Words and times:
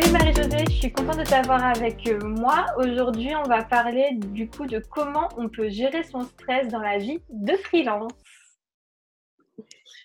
Salut 0.00 0.12
Marie-Josée, 0.12 0.64
je 0.66 0.76
suis 0.76 0.92
contente 0.92 1.18
de 1.18 1.24
t'avoir 1.24 1.62
avec 1.62 2.06
euh, 2.06 2.18
moi. 2.20 2.64
Aujourd'hui, 2.78 3.36
on 3.36 3.42
va 3.42 3.62
parler 3.62 4.08
du 4.14 4.48
coup 4.48 4.64
de 4.64 4.78
comment 4.78 5.28
on 5.36 5.50
peut 5.50 5.68
gérer 5.68 6.04
son 6.04 6.22
stress 6.22 6.68
dans 6.68 6.80
la 6.80 6.96
vie 6.96 7.18
de 7.28 7.54
freelance. 7.58 8.10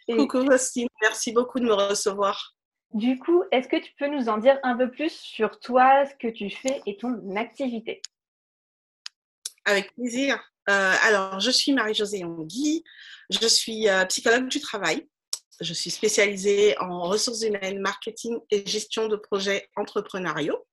Coucou 0.09 0.45
Faustine, 0.45 0.89
merci 1.01 1.31
beaucoup 1.31 1.61
de 1.61 1.65
me 1.65 1.71
recevoir. 1.71 2.55
Du 2.93 3.17
coup, 3.19 3.43
est-ce 3.53 3.69
que 3.69 3.77
tu 3.77 3.93
peux 3.97 4.07
nous 4.07 4.27
en 4.27 4.37
dire 4.37 4.59
un 4.63 4.75
peu 4.75 4.91
plus 4.91 5.13
sur 5.13 5.61
toi, 5.61 6.05
ce 6.05 6.15
que 6.15 6.31
tu 6.31 6.49
fais 6.49 6.81
et 6.85 6.97
ton 6.97 7.33
activité? 7.37 8.01
Avec 9.63 9.93
plaisir. 9.93 10.43
Euh, 10.69 10.93
alors, 11.03 11.39
je 11.39 11.51
suis 11.51 11.71
Marie-Josée 11.71 12.19
Yongui, 12.19 12.83
je 13.29 13.47
suis 13.47 13.87
euh, 13.87 14.03
psychologue 14.05 14.49
du 14.49 14.59
travail. 14.59 15.07
Je 15.61 15.73
suis 15.73 15.91
spécialisée 15.91 16.77
en 16.79 17.03
ressources 17.03 17.43
humaines, 17.43 17.79
marketing 17.79 18.39
et 18.51 18.65
gestion 18.65 19.07
de 19.07 19.15
projets 19.15 19.69
entrepreneuriaux. 19.75 20.65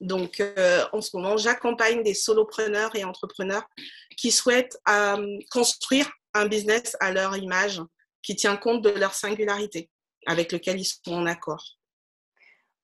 Donc, 0.00 0.40
euh, 0.40 0.84
en 0.92 1.00
ce 1.00 1.16
moment, 1.16 1.36
j'accompagne 1.36 2.02
des 2.02 2.14
solopreneurs 2.14 2.94
et 2.96 3.04
entrepreneurs 3.04 3.68
qui 4.16 4.30
souhaitent 4.30 4.78
euh, 4.88 5.38
construire 5.50 6.10
un 6.32 6.46
business 6.46 6.96
à 7.00 7.12
leur 7.12 7.36
image, 7.36 7.82
qui 8.22 8.34
tient 8.36 8.56
compte 8.56 8.82
de 8.82 8.90
leur 8.90 9.14
singularité, 9.14 9.90
avec 10.26 10.52
lequel 10.52 10.80
ils 10.80 10.84
sont 10.84 11.12
en 11.12 11.26
accord. 11.26 11.64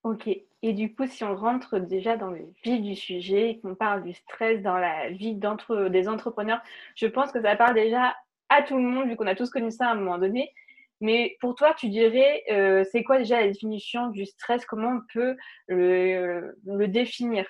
Ok. 0.03 0.29
Et 0.63 0.73
du 0.73 0.95
coup, 0.95 1.07
si 1.07 1.23
on 1.23 1.35
rentre 1.35 1.79
déjà 1.79 2.17
dans 2.17 2.31
le 2.31 2.45
vif 2.63 2.81
du 2.81 2.95
sujet 2.95 3.51
et 3.51 3.59
qu'on 3.59 3.75
parle 3.75 4.03
du 4.03 4.13
stress 4.13 4.61
dans 4.61 4.77
la 4.77 5.09
vie 5.09 5.35
des 5.35 6.07
entrepreneurs, 6.07 6.61
je 6.95 7.07
pense 7.07 7.31
que 7.31 7.41
ça 7.41 7.55
parle 7.55 7.75
déjà 7.75 8.15
à 8.49 8.63
tout 8.63 8.75
le 8.77 8.83
monde, 8.83 9.07
vu 9.09 9.15
qu'on 9.15 9.27
a 9.27 9.35
tous 9.35 9.49
connu 9.49 9.71
ça 9.71 9.87
à 9.87 9.91
un 9.91 9.95
moment 9.95 10.17
donné. 10.17 10.53
Mais 10.99 11.37
pour 11.39 11.55
toi, 11.55 11.73
tu 11.75 11.89
dirais, 11.89 12.43
euh, 12.51 12.83
c'est 12.91 13.03
quoi 13.03 13.19
déjà 13.19 13.41
la 13.41 13.47
définition 13.47 14.07
du 14.07 14.25
stress? 14.25 14.65
Comment 14.65 14.97
on 14.97 15.01
peut 15.13 15.35
le, 15.67 16.87
définir? 16.87 17.45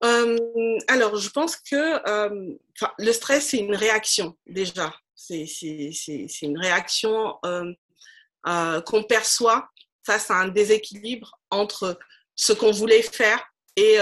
Alors, 0.00 1.16
je 1.16 1.28
pense 1.30 1.56
que 1.56 2.00
le 2.98 3.12
stress, 3.12 3.48
c'est 3.48 3.58
une 3.58 3.74
réaction 3.74 4.36
déjà. 4.46 4.94
C'est 5.14 5.44
une 6.42 6.58
réaction 6.58 7.38
qu'on 8.42 9.02
perçoit 9.02 9.68
face 10.06 10.30
à 10.30 10.36
un 10.36 10.48
déséquilibre 10.48 11.38
entre 11.50 11.98
ce 12.36 12.52
qu'on 12.52 12.70
voulait 12.70 13.02
faire 13.02 13.44
et 13.76 13.98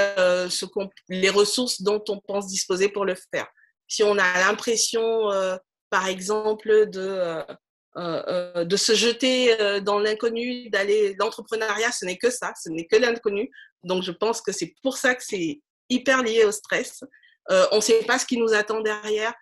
les 1.08 1.30
ressources 1.30 1.82
dont 1.82 2.04
on 2.08 2.20
pense 2.20 2.46
disposer 2.46 2.88
pour 2.88 3.04
le 3.04 3.16
faire. 3.32 3.48
Si 3.88 4.02
on 4.02 4.16
a 4.18 4.38
l'impression 4.40 5.30
par 5.90 6.06
exemple, 6.08 6.88
de, 6.90 7.00
euh, 7.00 7.42
euh, 7.96 8.64
euh, 8.64 8.76
se 8.76 8.94
jeter 8.94 9.80
dans 9.82 9.98
l'inconnu, 9.98 10.68
d'aller. 10.70 11.14
L'entrepreneuriat, 11.18 11.92
ce 11.92 12.04
n'est 12.04 12.18
que 12.18 12.30
ça, 12.30 12.52
ce 12.60 12.68
n'est 12.68 12.86
que 12.86 12.96
l'inconnu. 12.96 13.50
Donc, 13.84 14.02
je 14.02 14.12
pense 14.12 14.40
que 14.40 14.52
c'est 14.52 14.74
pour 14.82 14.96
ça 14.96 15.14
que 15.14 15.22
c'est 15.24 15.60
hyper 15.88 16.22
lié 16.22 16.44
au 16.44 16.52
stress. 16.52 17.04
on 17.48 17.76
ne 17.76 17.80
sait 17.80 18.04
pas 18.04 18.18
ce 18.18 18.26
qui 18.26 18.38
nous 18.38 18.52
attend 18.52 18.80
derrière. 18.80 19.32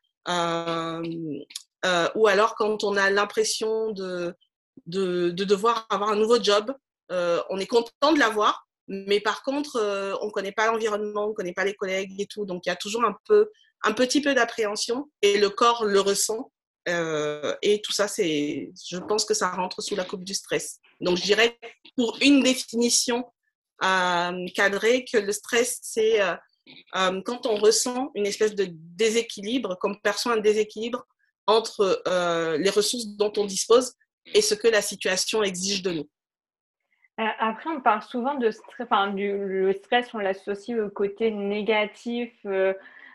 ou 2.14 2.26
alors, 2.26 2.54
quand 2.56 2.84
on 2.84 2.96
a 2.96 3.10
l'impression 3.10 3.90
de, 3.92 4.34
de, 4.86 5.30
de, 5.30 5.44
devoir 5.44 5.86
avoir 5.90 6.10
un 6.10 6.16
nouveau 6.16 6.42
job, 6.42 6.72
on 7.10 7.58
est 7.58 7.66
content 7.66 8.12
de 8.12 8.18
l'avoir, 8.18 8.66
mais 8.86 9.20
par 9.20 9.42
contre, 9.42 9.80
on 10.20 10.26
ne 10.26 10.30
connaît 10.30 10.52
pas 10.52 10.66
l'environnement, 10.66 11.26
on 11.26 11.28
ne 11.30 11.34
connaît 11.34 11.54
pas 11.54 11.64
les 11.64 11.74
collègues 11.74 12.20
et 12.20 12.26
tout. 12.26 12.44
Donc, 12.44 12.66
il 12.66 12.68
y 12.68 12.72
a 12.72 12.76
toujours 12.76 13.04
un 13.04 13.16
peu 13.26 13.50
un 13.84 13.92
petit 13.92 14.20
peu 14.20 14.34
d'appréhension 14.34 15.10
et 15.22 15.38
le 15.38 15.50
corps 15.50 15.84
le 15.84 16.00
ressent. 16.00 16.50
Euh, 16.88 17.54
et 17.62 17.80
tout 17.80 17.92
ça, 17.92 18.08
c'est, 18.08 18.72
je 18.86 18.98
pense 18.98 19.24
que 19.24 19.34
ça 19.34 19.50
rentre 19.50 19.82
sous 19.82 19.94
la 19.94 20.04
coupe 20.04 20.24
du 20.24 20.34
stress. 20.34 20.80
Donc, 21.00 21.16
je 21.16 21.22
dirais 21.22 21.58
pour 21.96 22.18
une 22.20 22.42
définition 22.42 23.24
euh, 23.82 24.46
cadrée 24.54 25.04
que 25.04 25.18
le 25.18 25.32
stress, 25.32 25.78
c'est 25.82 26.20
euh, 26.20 27.20
quand 27.24 27.46
on 27.46 27.56
ressent 27.56 28.10
une 28.14 28.26
espèce 28.26 28.54
de 28.54 28.66
déséquilibre, 28.70 29.76
qu'on 29.78 29.94
perçoit 29.94 30.32
un 30.32 30.40
déséquilibre 30.40 31.06
entre 31.46 32.02
les 32.58 32.70
ressources 32.70 33.06
dont 33.06 33.32
on 33.36 33.44
dispose 33.44 33.94
et 34.32 34.40
ce 34.40 34.54
que 34.54 34.68
la 34.68 34.80
situation 34.80 35.42
exige 35.42 35.82
de 35.82 35.92
nous. 35.92 36.08
Après, 37.18 37.68
on 37.68 37.80
parle 37.80 38.02
souvent 38.02 38.34
de 38.34 38.50
stress, 38.50 38.86
enfin, 38.90 39.12
du, 39.12 39.30
le 39.30 39.72
stress, 39.74 40.12
on 40.14 40.18
l'associe 40.18 40.78
au 40.80 40.88
côté 40.88 41.30
négatif, 41.30 42.32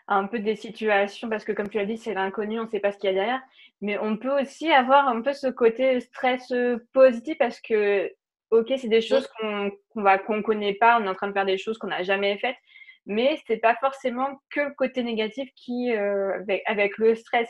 un 0.09 0.25
peu 0.25 0.39
des 0.39 0.55
situations, 0.55 1.29
parce 1.29 1.45
que 1.45 1.51
comme 1.51 1.69
tu 1.69 1.77
l'as 1.77 1.85
dit, 1.85 1.97
c'est 1.97 2.15
l'inconnu, 2.15 2.59
on 2.59 2.65
ne 2.65 2.69
sait 2.69 2.79
pas 2.79 2.91
ce 2.91 2.97
qu'il 2.97 3.09
y 3.09 3.11
a 3.11 3.15
derrière. 3.15 3.41
Mais 3.81 3.97
on 3.99 4.17
peut 4.17 4.41
aussi 4.41 4.69
avoir 4.71 5.07
un 5.07 5.21
peu 5.21 5.33
ce 5.33 5.47
côté 5.47 5.99
stress 6.01 6.51
positif 6.91 7.37
parce 7.37 7.61
que, 7.61 8.11
ok, 8.49 8.73
c'est 8.77 8.89
des 8.89 9.01
choses 9.01 9.27
qu'on 9.27 9.71
qu'on 9.89 10.03
qu'on 10.25 10.41
connaît 10.41 10.73
pas, 10.73 10.99
on 10.99 11.05
est 11.05 11.09
en 11.09 11.15
train 11.15 11.27
de 11.27 11.33
faire 11.33 11.45
des 11.45 11.59
choses 11.59 11.77
qu'on 11.77 11.87
n'a 11.87 12.03
jamais 12.03 12.37
faites, 12.39 12.57
mais 13.05 13.39
c'est 13.47 13.57
pas 13.57 13.75
forcément 13.79 14.41
que 14.49 14.61
le 14.61 14.73
côté 14.73 15.03
négatif 15.03 15.49
qui, 15.55 15.91
euh, 15.91 16.33
avec, 16.39 16.63
avec, 16.65 16.97
le 16.97 17.15
stress. 17.15 17.49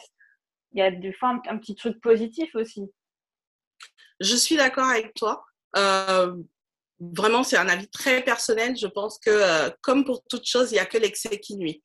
Il 0.73 0.79
y 0.79 0.81
a 0.81 0.91
des 0.91 1.13
fois 1.13 1.39
un, 1.47 1.57
petit 1.57 1.75
truc 1.75 1.99
positif 2.01 2.53
aussi. 2.55 2.83
Je 4.19 4.35
suis 4.35 4.57
d'accord 4.57 4.87
avec 4.89 5.13
toi. 5.15 5.43
Euh, 5.77 6.35
vraiment, 6.99 7.43
c'est 7.43 7.57
un 7.57 7.69
avis 7.69 7.89
très 7.89 8.21
personnel. 8.21 8.77
Je 8.77 8.87
pense 8.87 9.17
que, 9.17 9.29
euh, 9.31 9.69
comme 9.81 10.03
pour 10.03 10.23
toute 10.25 10.45
chose, 10.45 10.71
il 10.71 10.75
n'y 10.75 10.79
a 10.79 10.85
que 10.85 10.97
l'excès 10.97 11.39
qui 11.39 11.55
nuit. 11.55 11.81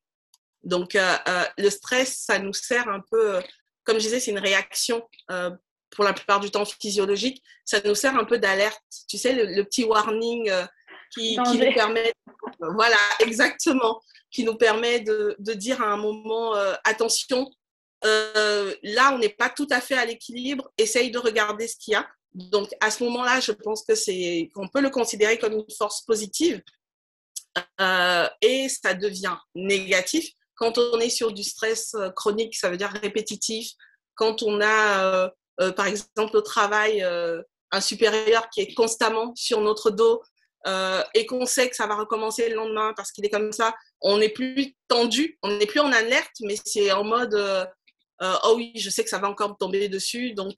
Donc, 0.64 0.94
euh, 0.94 1.16
euh, 1.28 1.44
le 1.58 1.70
stress, 1.70 2.25
ça 2.26 2.38
nous 2.38 2.52
sert 2.52 2.88
un 2.88 3.00
peu, 3.10 3.41
comme 3.84 3.98
je 3.98 4.04
disais, 4.04 4.20
c'est 4.20 4.30
une 4.30 4.38
réaction 4.38 5.06
euh, 5.30 5.50
pour 5.91 6.04
la 6.04 6.12
plupart 6.12 6.41
du 6.41 6.50
temps 6.50 6.64
physiologique. 6.64 7.42
Ça 7.64 7.80
nous 7.84 7.94
sert 7.94 8.16
un 8.16 8.25
peu 8.25 8.38
d'alerte. 8.38 8.82
Tu 9.08 9.19
sais, 9.19 9.32
le, 9.34 9.62
petit 9.64 9.84
warning 9.84 10.50
qui, 11.12 11.38
qui, 11.47 11.58
nous 11.58 11.72
permet, 11.75 12.12
voilà, 12.58 12.97
exactement, 13.20 14.00
qui 14.30 14.44
nous 14.44 14.56
permet 14.56 15.00
de, 15.00 15.36
de 15.38 15.52
dire 15.52 15.82
à 15.82 15.86
un 15.86 15.97
moment, 15.97 16.54
attention, 16.84 17.48
là, 18.02 19.12
on 19.12 19.19
n'est 19.19 19.28
pas 19.28 19.50
tout 19.50 19.69
à 19.70 19.81
fait 19.81 19.96
à 19.96 20.04
l'équilibre, 20.04 20.72
essaye 20.78 21.10
de 21.10 21.19
regarder 21.19 21.69
ce 21.69 21.76
qu'il 21.76 21.92
y 21.92 21.94
a. 21.94 22.08
Donc, 22.32 22.70
à 22.81 22.91
ce 22.91 23.04
moment-là, 23.04 23.38
je 23.38 23.52
pense 23.52 23.84
que 23.84 23.94
c'est, 23.94 24.50
qu'on 24.54 24.66
peut 24.66 24.81
le 24.81 24.91
considérer 24.91 25.38
comme 25.38 25.52
une 25.52 25.70
force 25.78 26.02
positive. 26.02 26.60
et 28.41 28.69
ça 28.69 28.94
devient 28.94 29.36
négatif 29.54 30.32
quand 30.56 30.78
on 30.78 31.00
est 31.00 31.10
sur 31.10 31.32
du 31.32 31.42
stress 31.42 31.94
euh, 31.94 32.10
chronique, 32.10 32.56
ça 32.56 32.70
veut 32.70 32.76
dire 32.76 32.92
répétitif. 33.03 33.72
Quand 34.15 34.42
on 34.42 34.60
a, 34.60 35.04
euh, 35.04 35.28
euh, 35.60 35.72
par 35.72 35.87
exemple, 35.87 36.37
au 36.37 36.42
travail, 36.42 37.04
un 37.72 37.81
supérieur 37.81 38.48
qui 38.50 38.60
est 38.60 38.75
constamment 38.75 39.32
sur 39.34 39.60
notre 39.60 39.91
dos 39.91 40.22
et 41.14 41.26
qu'on 41.26 41.44
sait 41.44 41.69
que 41.69 41.76
ça 41.76 41.87
va 41.87 41.97
recommencer 41.97 42.48
le 42.48 42.54
lendemain 42.54 42.94
parce 42.97 43.12
qu'il 43.12 43.26
est 43.26 43.31
comme 43.31 43.53
ça, 43.53 43.75
on 44.00 44.19
n'est 44.19 44.31
plus 44.31 44.75
tendu, 44.88 45.38
on 45.43 45.48
n'est 45.59 45.66
plus 45.66 45.81
en 45.81 45.93
alerte, 45.93 46.37
mais 46.41 46.56
c'est 46.64 46.91
en 46.93 47.04
mode 47.04 47.34
oh 48.20 48.54
oui, 48.56 48.72
je 48.76 48.88
sais 48.88 49.03
que 49.03 49.10
ça 49.10 49.19
va 49.19 49.28
encore 49.28 49.50
me 49.50 49.56
tomber 49.56 49.88
dessus, 49.88 50.32
donc 50.32 50.54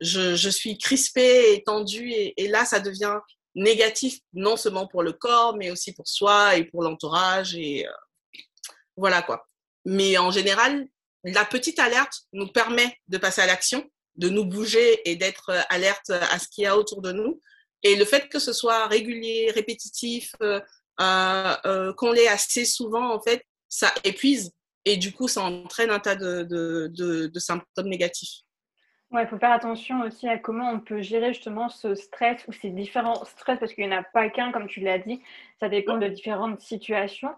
je, 0.00 0.34
je, 0.34 0.48
suis 0.48 0.76
crispée 0.78 1.52
et 1.52 1.62
tendue, 1.62 2.10
et, 2.10 2.34
et, 2.42 2.48
là, 2.48 2.64
ça 2.64 2.80
devient 2.80 3.18
négatif, 3.54 4.18
non 4.32 4.56
seulement 4.56 4.88
pour 4.88 5.04
le 5.04 5.12
corps, 5.12 5.54
mais 5.56 5.70
aussi 5.70 5.92
pour 5.92 6.08
soi 6.08 6.56
et 6.56 6.64
pour 6.64 6.82
l'entourage. 6.82 7.54
Et, 7.54 7.86
voilà 8.96 9.22
quoi. 9.22 9.46
Mais 9.84 10.18
en 10.18 10.30
général, 10.30 10.86
la 11.24 11.44
petite 11.44 11.78
alerte 11.78 12.22
nous 12.32 12.48
permet 12.48 12.96
de 13.08 13.18
passer 13.18 13.40
à 13.40 13.46
l'action, 13.46 13.84
de 14.16 14.28
nous 14.28 14.44
bouger 14.44 15.08
et 15.08 15.16
d'être 15.16 15.50
euh, 15.50 15.60
alerte 15.70 16.10
à 16.10 16.38
ce 16.38 16.48
qu'il 16.48 16.64
y 16.64 16.66
a 16.66 16.76
autour 16.76 17.02
de 17.02 17.12
nous. 17.12 17.40
Et 17.82 17.96
le 17.96 18.04
fait 18.04 18.28
que 18.28 18.38
ce 18.38 18.52
soit 18.52 18.86
régulier, 18.86 19.50
répétitif, 19.54 20.32
euh, 20.42 20.60
euh, 21.00 21.92
qu'on 21.94 22.12
l'ait 22.12 22.28
assez 22.28 22.64
souvent, 22.64 23.12
en 23.12 23.20
fait, 23.20 23.44
ça 23.68 23.92
épuise 24.04 24.52
et 24.84 24.96
du 24.96 25.12
coup, 25.12 25.28
ça 25.28 25.42
entraîne 25.42 25.90
un 25.90 25.98
tas 25.98 26.16
de, 26.16 26.44
de 26.44 27.38
symptômes 27.38 27.88
négatifs. 27.88 28.42
Ouais, 29.12 29.24
il 29.24 29.28
faut 29.28 29.38
faire 29.38 29.52
attention 29.52 30.00
aussi 30.02 30.26
à 30.26 30.38
comment 30.38 30.70
on 30.70 30.80
peut 30.80 31.02
gérer 31.02 31.34
justement 31.34 31.68
ce 31.68 31.94
stress 31.94 32.42
ou 32.48 32.52
ces 32.52 32.70
différents 32.70 33.24
stress, 33.26 33.58
parce 33.58 33.74
qu'il 33.74 33.86
n'y 33.86 33.94
en 33.94 33.98
a 33.98 34.02
pas 34.02 34.30
qu'un, 34.30 34.52
comme 34.52 34.66
tu 34.66 34.80
l'as 34.80 34.98
dit, 34.98 35.22
ça 35.60 35.68
dépend 35.68 35.98
de 35.98 36.08
différentes 36.08 36.62
situations. 36.62 37.28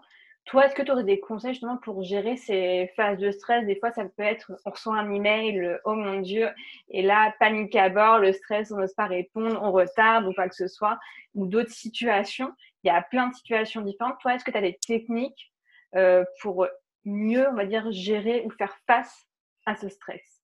Toi, 0.45 0.65
est-ce 0.65 0.75
que 0.75 0.83
tu 0.83 0.91
aurais 0.91 1.03
des 1.03 1.19
conseils 1.19 1.53
justement 1.53 1.77
pour 1.77 2.03
gérer 2.03 2.37
ces 2.37 2.91
phases 2.95 3.17
de 3.17 3.31
stress? 3.31 3.65
Des 3.65 3.79
fois, 3.79 3.91
ça 3.91 4.05
peut 4.05 4.23
être, 4.23 4.51
on 4.65 4.69
reçoit 4.69 4.95
un 4.95 5.11
email, 5.11 5.79
oh 5.85 5.95
mon 5.95 6.21
Dieu, 6.21 6.49
et 6.89 7.01
là, 7.01 7.33
panique 7.39 7.75
à 7.75 7.89
bord, 7.89 8.19
le 8.19 8.31
stress, 8.31 8.71
on 8.71 8.77
n'ose 8.77 8.93
pas 8.93 9.07
répondre, 9.07 9.59
on 9.63 9.71
retarde 9.71 10.27
ou 10.27 10.33
quoi 10.33 10.47
que 10.47 10.55
ce 10.55 10.67
soit, 10.67 10.99
ou 11.33 11.47
d'autres 11.47 11.73
situations. 11.73 12.53
Il 12.83 12.87
y 12.87 12.91
a 12.91 13.01
plein 13.01 13.29
de 13.29 13.33
situations 13.33 13.81
différentes. 13.81 14.19
Toi, 14.21 14.35
est-ce 14.35 14.43
que 14.43 14.51
tu 14.51 14.57
as 14.57 14.61
des 14.61 14.77
techniques 14.85 15.51
euh, 15.95 16.23
pour 16.41 16.67
mieux, 17.05 17.47
on 17.49 17.55
va 17.55 17.65
dire, 17.65 17.91
gérer 17.91 18.43
ou 18.45 18.51
faire 18.51 18.77
face 18.85 19.25
à 19.65 19.75
ce 19.75 19.89
stress? 19.89 20.43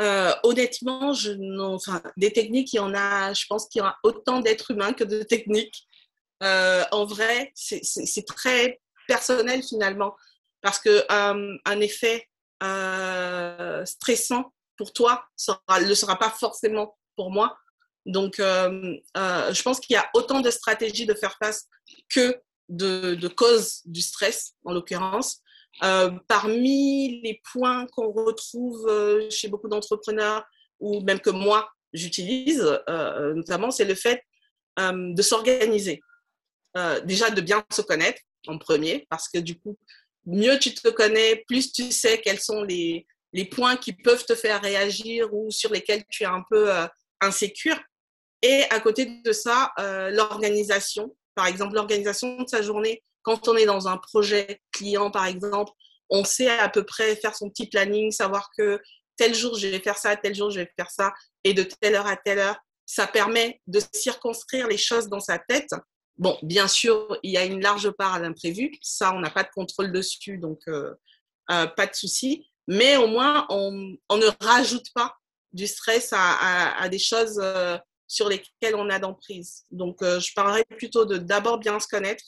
Euh, 0.00 0.32
honnêtement, 0.42 1.12
je, 1.12 1.32
enfin, 1.60 2.02
des 2.16 2.32
techniques, 2.32 2.72
il 2.72 2.76
y 2.76 2.80
en 2.80 2.94
a, 2.94 3.32
je 3.32 3.46
pense 3.48 3.68
qu'il 3.68 3.80
y 3.80 3.82
aura 3.82 3.96
autant 4.02 4.40
d'êtres 4.40 4.72
humains 4.72 4.92
que 4.92 5.04
de 5.04 5.22
techniques. 5.22 5.86
Euh, 6.42 6.84
en 6.92 7.04
vrai, 7.04 7.52
c'est 7.54 8.26
très 8.26 8.80
personnel 9.06 9.62
finalement, 9.62 10.14
parce 10.60 10.78
que 10.78 11.04
euh, 11.10 11.58
un 11.64 11.80
effet 11.80 12.28
euh, 12.62 13.84
stressant 13.84 14.52
pour 14.76 14.92
toi 14.92 15.24
ne 15.48 15.86
le 15.86 15.94
sera 15.94 16.18
pas 16.18 16.30
forcément 16.30 16.96
pour 17.16 17.30
moi. 17.30 17.56
Donc, 18.06 18.36
je 18.38 19.62
pense 19.62 19.80
qu'il 19.80 19.94
y 19.94 19.96
a 19.96 20.08
autant 20.14 20.40
de 20.40 20.50
stratégies 20.50 21.06
de 21.06 21.14
faire 21.14 21.36
face 21.42 21.66
que 22.08 22.40
de, 22.68 23.14
de 23.14 23.28
causes 23.28 23.82
du 23.84 24.00
stress, 24.00 24.54
en 24.64 24.72
l'occurrence. 24.72 25.42
parmi 25.80 27.20
les 27.22 27.42
points 27.52 27.86
qu'on 27.88 28.12
retrouve 28.12 28.88
chez 29.30 29.48
beaucoup 29.48 29.68
d'entrepreneurs, 29.68 30.44
ou 30.80 31.00
même 31.00 31.20
que 31.20 31.30
moi, 31.30 31.68
j'utilise, 31.92 32.62
notamment, 32.88 33.70
c'est 33.70 33.84
le 33.84 33.96
fait 33.96 34.22
de 34.78 35.22
s'organiser. 35.22 36.00
Déjà, 37.04 37.30
de 37.30 37.40
bien 37.40 37.64
se 37.72 37.82
connaître 37.82 38.20
en 38.46 38.58
premier, 38.58 39.06
parce 39.10 39.28
que 39.28 39.38
du 39.38 39.58
coup, 39.58 39.76
mieux 40.26 40.58
tu 40.58 40.74
te 40.74 40.88
connais, 40.88 41.44
plus 41.46 41.72
tu 41.72 41.90
sais 41.90 42.20
quels 42.20 42.40
sont 42.40 42.62
les, 42.62 43.06
les 43.32 43.44
points 43.44 43.76
qui 43.76 43.92
peuvent 43.92 44.24
te 44.24 44.34
faire 44.34 44.60
réagir 44.60 45.32
ou 45.32 45.50
sur 45.50 45.72
lesquels 45.72 46.04
tu 46.08 46.22
es 46.22 46.26
un 46.26 46.44
peu 46.50 46.72
euh, 46.72 46.86
insécure. 47.20 47.78
Et 48.42 48.64
à 48.70 48.80
côté 48.80 49.06
de 49.06 49.32
ça, 49.32 49.72
euh, 49.78 50.10
l'organisation. 50.10 51.14
Par 51.34 51.46
exemple, 51.46 51.74
l'organisation 51.74 52.42
de 52.42 52.48
sa 52.48 52.62
journée. 52.62 53.02
Quand 53.22 53.48
on 53.48 53.56
est 53.56 53.66
dans 53.66 53.88
un 53.88 53.96
projet 53.96 54.60
client, 54.72 55.10
par 55.10 55.26
exemple, 55.26 55.72
on 56.08 56.24
sait 56.24 56.48
à 56.48 56.68
peu 56.68 56.84
près 56.84 57.16
faire 57.16 57.34
son 57.34 57.50
petit 57.50 57.66
planning, 57.66 58.10
savoir 58.10 58.48
que 58.56 58.80
tel 59.16 59.34
jour 59.34 59.56
je 59.58 59.66
vais 59.66 59.80
faire 59.80 59.98
ça, 59.98 60.16
tel 60.16 60.34
jour 60.34 60.50
je 60.50 60.60
vais 60.60 60.72
faire 60.76 60.90
ça, 60.90 61.12
et 61.44 61.52
de 61.52 61.64
telle 61.64 61.96
heure 61.96 62.06
à 62.06 62.16
telle 62.16 62.38
heure. 62.38 62.56
Ça 62.86 63.06
permet 63.06 63.60
de 63.66 63.80
circonscrire 63.92 64.66
les 64.68 64.78
choses 64.78 65.08
dans 65.08 65.20
sa 65.20 65.38
tête 65.38 65.70
Bon, 66.18 66.36
bien 66.42 66.66
sûr, 66.66 67.16
il 67.22 67.30
y 67.30 67.36
a 67.36 67.44
une 67.44 67.60
large 67.60 67.90
part 67.92 68.14
à 68.14 68.18
l'imprévu. 68.18 68.72
Ça, 68.82 69.14
on 69.14 69.20
n'a 69.20 69.30
pas 69.30 69.44
de 69.44 69.50
contrôle 69.54 69.92
dessus, 69.92 70.38
donc 70.38 70.60
euh, 70.66 70.92
euh, 71.50 71.66
pas 71.68 71.86
de 71.86 71.94
souci. 71.94 72.50
Mais 72.66 72.96
au 72.96 73.06
moins, 73.06 73.46
on, 73.50 73.70
ne 73.70 74.44
rajoute 74.44 74.86
pas 74.94 75.16
du 75.52 75.66
stress 75.68 76.12
à, 76.12 76.88
des 76.88 76.98
choses 76.98 77.40
euh, 77.40 77.78
sur 78.08 78.28
lesquelles 78.28 78.74
on 78.74 78.90
a 78.90 78.98
d'emprise. 78.98 79.64
Donc, 79.70 79.98
je 80.02 80.32
parlerais 80.34 80.64
plutôt 80.76 81.04
de 81.04 81.18
d'abord 81.18 81.58
bien 81.58 81.78
se 81.78 81.86
connaître 81.86 82.24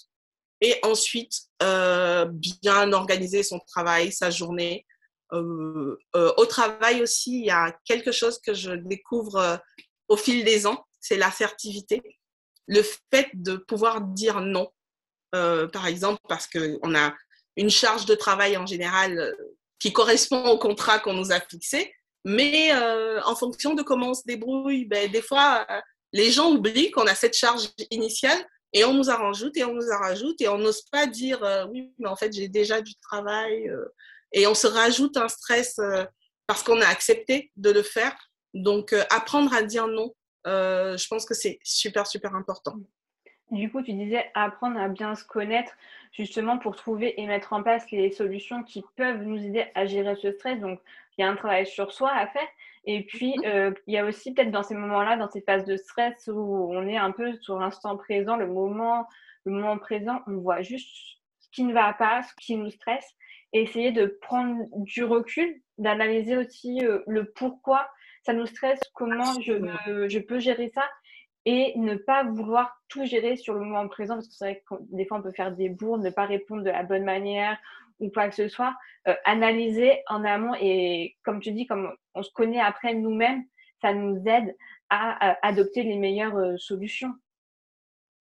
et 0.61 0.77
ensuite 0.83 1.35
bien 1.61 2.93
organiser 2.93 3.43
son 3.43 3.59
travail, 3.59 4.13
sa 4.13 4.31
journée. 4.31 4.87
au 5.33 6.47
travail 6.49 7.03
aussi, 7.03 7.41
il 7.41 7.47
y 7.47 7.51
a 7.51 7.77
quelque 7.85 8.13
chose 8.13 8.39
que 8.39 8.55
je 8.55 8.73
découvre 8.73 9.61
au 10.09 10.17
fil 10.17 10.45
des 10.45 10.67
ans, 10.67 10.85
c'est 11.01 11.17
l'assertivité 11.17 12.20
le 12.67 12.83
fait 13.13 13.29
de 13.35 13.57
pouvoir 13.57 14.01
dire 14.01 14.41
non, 14.41 14.71
euh, 15.35 15.69
par 15.69 15.87
exemple, 15.87 16.21
parce 16.29 16.47
qu'on 16.47 16.95
a 16.95 17.15
une 17.57 17.71
charge 17.71 18.07
de 18.07 18.15
travail 18.15 18.57
en 18.57 18.67
général 18.67 19.19
euh, 19.19 19.33
qui 19.79 19.93
correspond 19.93 20.45
au 20.49 20.59
contrat 20.59 20.99
qu'on 20.99 21.15
nous 21.15 21.33
a 21.33 21.41
fixé, 21.41 21.95
mais 22.25 22.71
euh, 22.73 23.21
en 23.25 23.35
fonction 23.35 23.75
de 23.75 23.83
comment 23.83 24.11
on 24.11 24.15
se 24.15 24.23
débrouille, 24.27 24.85
ben, 24.87 25.11
des 25.11 25.23
fois, 25.23 25.67
les 26.13 26.31
gens 26.31 26.53
oublient 26.53 26.91
qu'on 26.91 27.07
a 27.07 27.15
cette 27.15 27.37
charge 27.37 27.69
initiale 27.91 28.39
et 28.73 28.85
on 28.85 28.93
nous 28.93 29.09
en 29.09 29.17
rajoute 29.17 29.57
et 29.57 29.65
on 29.65 29.73
nous 29.73 29.91
en 29.91 29.99
rajoute 29.99 30.41
et 30.41 30.49
on 30.49 30.59
n'ose 30.59 30.83
pas 30.93 31.07
dire 31.07 31.41
oui, 31.71 31.93
mais 31.99 32.09
en 32.09 32.17
fait, 32.17 32.33
j'ai 32.33 32.49
déjà 32.49 32.83
du 32.83 32.95
travail 32.97 33.71
et 34.33 34.47
on 34.47 34.55
se 34.55 34.67
rajoute 34.67 35.17
un 35.17 35.29
stress 35.29 35.81
parce 36.47 36.63
qu'on 36.63 36.81
a 36.83 36.87
accepté 36.87 37.51
de 37.57 37.71
le 37.71 37.83
faire. 37.83 38.17
Donc, 38.53 38.93
apprendre 39.09 39.55
à 39.55 39.63
dire 39.63 39.87
non, 39.87 40.15
euh, 40.47 40.97
je 40.97 41.09
pense 41.09 41.27
que 41.27 41.35
c'est 41.35 41.59
super, 41.63 42.07
super 42.07 42.35
important. 42.35 42.77
Du 43.51 43.71
coup, 43.71 43.83
tu 43.83 43.93
disais 43.93 44.31
apprendre 44.35 44.79
à 44.79 44.89
bien 44.89 45.17
se 45.17 45.25
connaître, 45.25 45.73
justement 46.13 46.59
pour 46.59 46.77
trouver 46.77 47.21
et 47.21 47.27
mettre 47.27 47.53
en 47.53 47.63
place 47.63 47.91
les 47.91 48.13
solutions 48.13 48.63
qui 48.63 48.85
peuvent 48.97 49.23
nous 49.23 49.45
aider 49.45 49.67
à 49.75 49.87
gérer 49.87 50.15
ce 50.17 50.31
stress. 50.33 50.61
Donc, 50.61 50.81
il 51.19 51.23
y 51.23 51.25
a 51.25 51.29
un 51.29 51.37
travail 51.37 51.67
sur 51.67 51.93
soi 51.93 52.13
à 52.13 52.27
faire. 52.29 52.47
Et 52.85 53.05
puis, 53.05 53.37
mhm. 53.39 53.45
euh, 53.47 53.71
il 53.87 53.95
y 53.95 53.99
a 53.99 54.05
aussi 54.05 54.33
peut-être 54.33 54.53
dans 54.53 54.63
ces 54.63 54.75
moments-là, 54.75 55.17
dans 55.17 55.29
ces 55.29 55.41
phases 55.41 55.65
de 55.65 55.77
stress 55.77 56.29
où 56.33 56.69
on 56.73 56.87
est 56.87 56.97
un 56.97 57.11
peu 57.11 57.37
sur 57.41 57.59
l'instant 57.59 57.97
présent, 57.97 58.37
le 58.37 58.47
moment, 58.47 59.07
le 59.45 59.53
moment 59.53 59.79
présent, 59.79 60.21
on 60.29 60.37
voit 60.37 60.63
juste 60.63 60.89
ce 61.41 61.51
qui 61.51 61.65
ne 61.65 61.75
va 61.75 61.93
pas, 61.93 62.23
ce 62.23 62.33
qui 62.41 62.57
nous 62.57 62.71
stresse, 62.71 63.07
et 63.53 63.63
essayer 63.63 63.91
de 63.91 64.07
prendre 64.07 64.65
du 64.77 65.03
recul, 65.03 65.61
d'analyser 65.79 66.37
aussi 66.37 66.85
euh, 66.85 67.01
le 67.09 67.25
pourquoi 67.33 67.91
ça 68.23 68.33
nous 68.33 68.47
stresse, 68.47 68.81
comment 68.95 69.41
je, 69.41 69.53
je, 70.09 70.19
peux 70.19 70.39
gérer 70.39 70.69
ça 70.69 70.85
et 71.47 71.73
ne 71.77 71.95
pas 71.95 72.25
vouloir 72.25 72.79
tout 72.89 73.05
gérer 73.05 73.37
sur 73.37 73.55
le 73.55 73.61
moment 73.61 73.89
présent 73.89 74.15
parce 74.15 74.29
que 74.29 74.35
c'est 74.35 74.45
vrai 74.45 74.65
que 74.69 74.75
des 74.95 75.07
fois 75.07 75.19
on 75.19 75.23
peut 75.23 75.33
faire 75.33 75.53
des 75.53 75.71
bourdes, 75.71 76.03
ne 76.03 76.11
pas 76.11 76.27
répondre 76.27 76.63
de 76.63 76.71
la 76.71 76.83
bonne 76.83 77.05
manière 77.05 77.59
ou 77.99 78.11
quoi 78.11 78.29
que 78.29 78.35
ce 78.35 78.49
soit. 78.49 78.75
Euh, 79.09 79.15
analyser 79.25 80.03
en 80.09 80.25
amont 80.25 80.55
et 80.61 81.17
comme 81.23 81.41
tu 81.41 81.53
dis, 81.53 81.67
comme 81.67 81.95
on 82.15 82.23
se 82.23 82.31
connaît 82.33 82.61
après 82.61 82.95
nous-mêmes, 82.95 83.45
ça 83.81 83.95
nous 83.95 84.23
aide 84.27 84.55
à, 84.91 85.39
adopter 85.47 85.83
les 85.83 85.97
meilleures 85.97 86.37
euh, 86.37 86.57
solutions. 86.59 87.15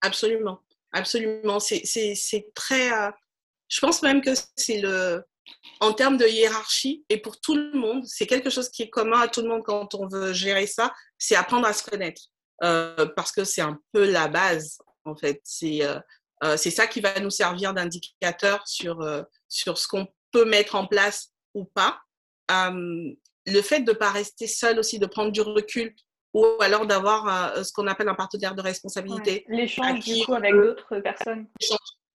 Absolument, 0.01 0.61
absolument. 0.93 1.59
C'est 1.59 2.53
très. 2.53 2.93
Euh, 2.93 3.11
je 3.67 3.79
pense 3.81 4.01
même 4.01 4.21
que 4.21 4.31
c'est 4.55 4.79
le, 4.79 5.23
en 5.79 5.93
termes 5.93 6.17
de 6.17 6.27
hiérarchie 6.27 7.05
et 7.09 7.17
pour 7.17 7.39
tout 7.39 7.55
le 7.55 7.71
monde, 7.73 8.03
c'est 8.05 8.27
quelque 8.27 8.49
chose 8.49 8.69
qui 8.69 8.83
est 8.83 8.89
commun 8.89 9.19
à 9.19 9.27
tout 9.27 9.41
le 9.41 9.47
monde 9.47 9.63
quand 9.63 9.95
on 9.95 10.07
veut 10.07 10.33
gérer 10.33 10.67
ça, 10.67 10.93
c'est 11.17 11.35
apprendre 11.35 11.67
à 11.67 11.73
se 11.73 11.83
connaître. 11.83 12.21
Euh, 12.63 13.07
parce 13.15 13.31
que 13.31 13.43
c'est 13.43 13.61
un 13.61 13.79
peu 13.93 14.09
la 14.09 14.27
base, 14.27 14.79
en 15.05 15.15
fait. 15.15 15.39
C'est 15.43 15.83
euh, 15.83 15.99
euh, 16.43 16.57
ça 16.57 16.87
qui 16.87 17.01
va 17.01 17.19
nous 17.19 17.29
servir 17.29 17.73
d'indicateur 17.73 18.67
sur, 18.67 18.99
sur 19.47 19.77
ce 19.77 19.87
qu'on 19.87 20.07
peut 20.31 20.45
mettre 20.45 20.75
en 20.75 20.85
place 20.85 21.33
ou 21.53 21.65
pas. 21.65 21.99
le 22.49 23.61
fait 23.61 23.81
de 23.81 23.91
ne 23.91 23.97
pas 23.97 24.11
rester 24.11 24.47
seul 24.47 24.79
aussi, 24.79 24.99
de 24.99 25.05
prendre 25.05 25.31
du 25.31 25.41
recul 25.41 25.93
ou 26.33 26.45
alors 26.59 26.85
d'avoir 26.85 27.65
ce 27.65 27.71
qu'on 27.71 27.87
appelle 27.87 28.09
un 28.09 28.15
partenaire 28.15 28.53
de 28.53 28.61
responsabilité. 28.61 29.45
L'échange 29.47 30.01
du 30.01 30.23
coup 30.25 30.35
avec 30.35 30.53
d'autres 30.53 30.99
personnes. 30.99 31.47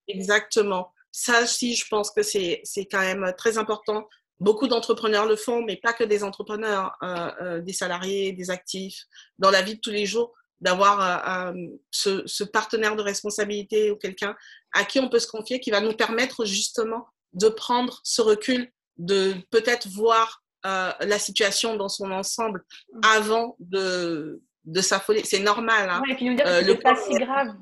Exactement. 0.06 0.92
Ça 1.16 1.44
aussi, 1.44 1.76
je 1.76 1.86
pense 1.88 2.10
que 2.10 2.24
c'est 2.24 2.64
quand 2.90 2.98
même 2.98 3.32
très 3.38 3.56
important. 3.56 4.08
Beaucoup 4.40 4.66
d'entrepreneurs 4.66 5.26
le 5.26 5.36
font, 5.36 5.62
mais 5.62 5.76
pas 5.76 5.92
que 5.92 6.02
des 6.02 6.24
entrepreneurs, 6.24 6.90
euh, 7.04 7.30
euh, 7.40 7.60
des 7.60 7.72
salariés, 7.72 8.32
des 8.32 8.50
actifs, 8.50 9.04
dans 9.38 9.52
la 9.52 9.62
vie 9.62 9.76
de 9.76 9.80
tous 9.80 9.92
les 9.92 10.06
jours, 10.06 10.32
d'avoir 10.60 11.52
euh, 11.52 11.52
ce, 11.92 12.42
partenaire 12.42 12.96
de 12.96 13.02
responsabilité 13.02 13.92
ou 13.92 13.96
quelqu'un 13.96 14.34
à 14.72 14.84
qui 14.84 14.98
on 14.98 15.08
peut 15.08 15.20
se 15.20 15.28
confier, 15.28 15.60
qui 15.60 15.70
va 15.70 15.80
nous 15.80 15.92
permettre 15.92 16.44
justement 16.44 17.06
de 17.32 17.48
prendre 17.48 18.00
ce 18.02 18.20
recul, 18.20 18.72
de 18.96 19.34
peut-être 19.50 19.86
voir 19.86 20.42
la 20.64 21.18
situation 21.20 21.76
dans 21.76 21.90
son 21.90 22.10
ensemble 22.10 22.64
mmh. 22.92 23.00
avant 23.04 23.54
de, 23.60 24.42
de 24.64 24.80
s'affoler. 24.80 25.22
C'est 25.22 25.38
normal. 25.38 25.90
Hein. 25.90 26.02
et 26.10 26.16
puis 26.16 26.24
nous 26.24 26.34
dire 26.34 26.44
que 26.44 26.64
c'est 26.64 26.82
pas 26.82 26.96
si 26.96 27.14
grave 27.14 27.54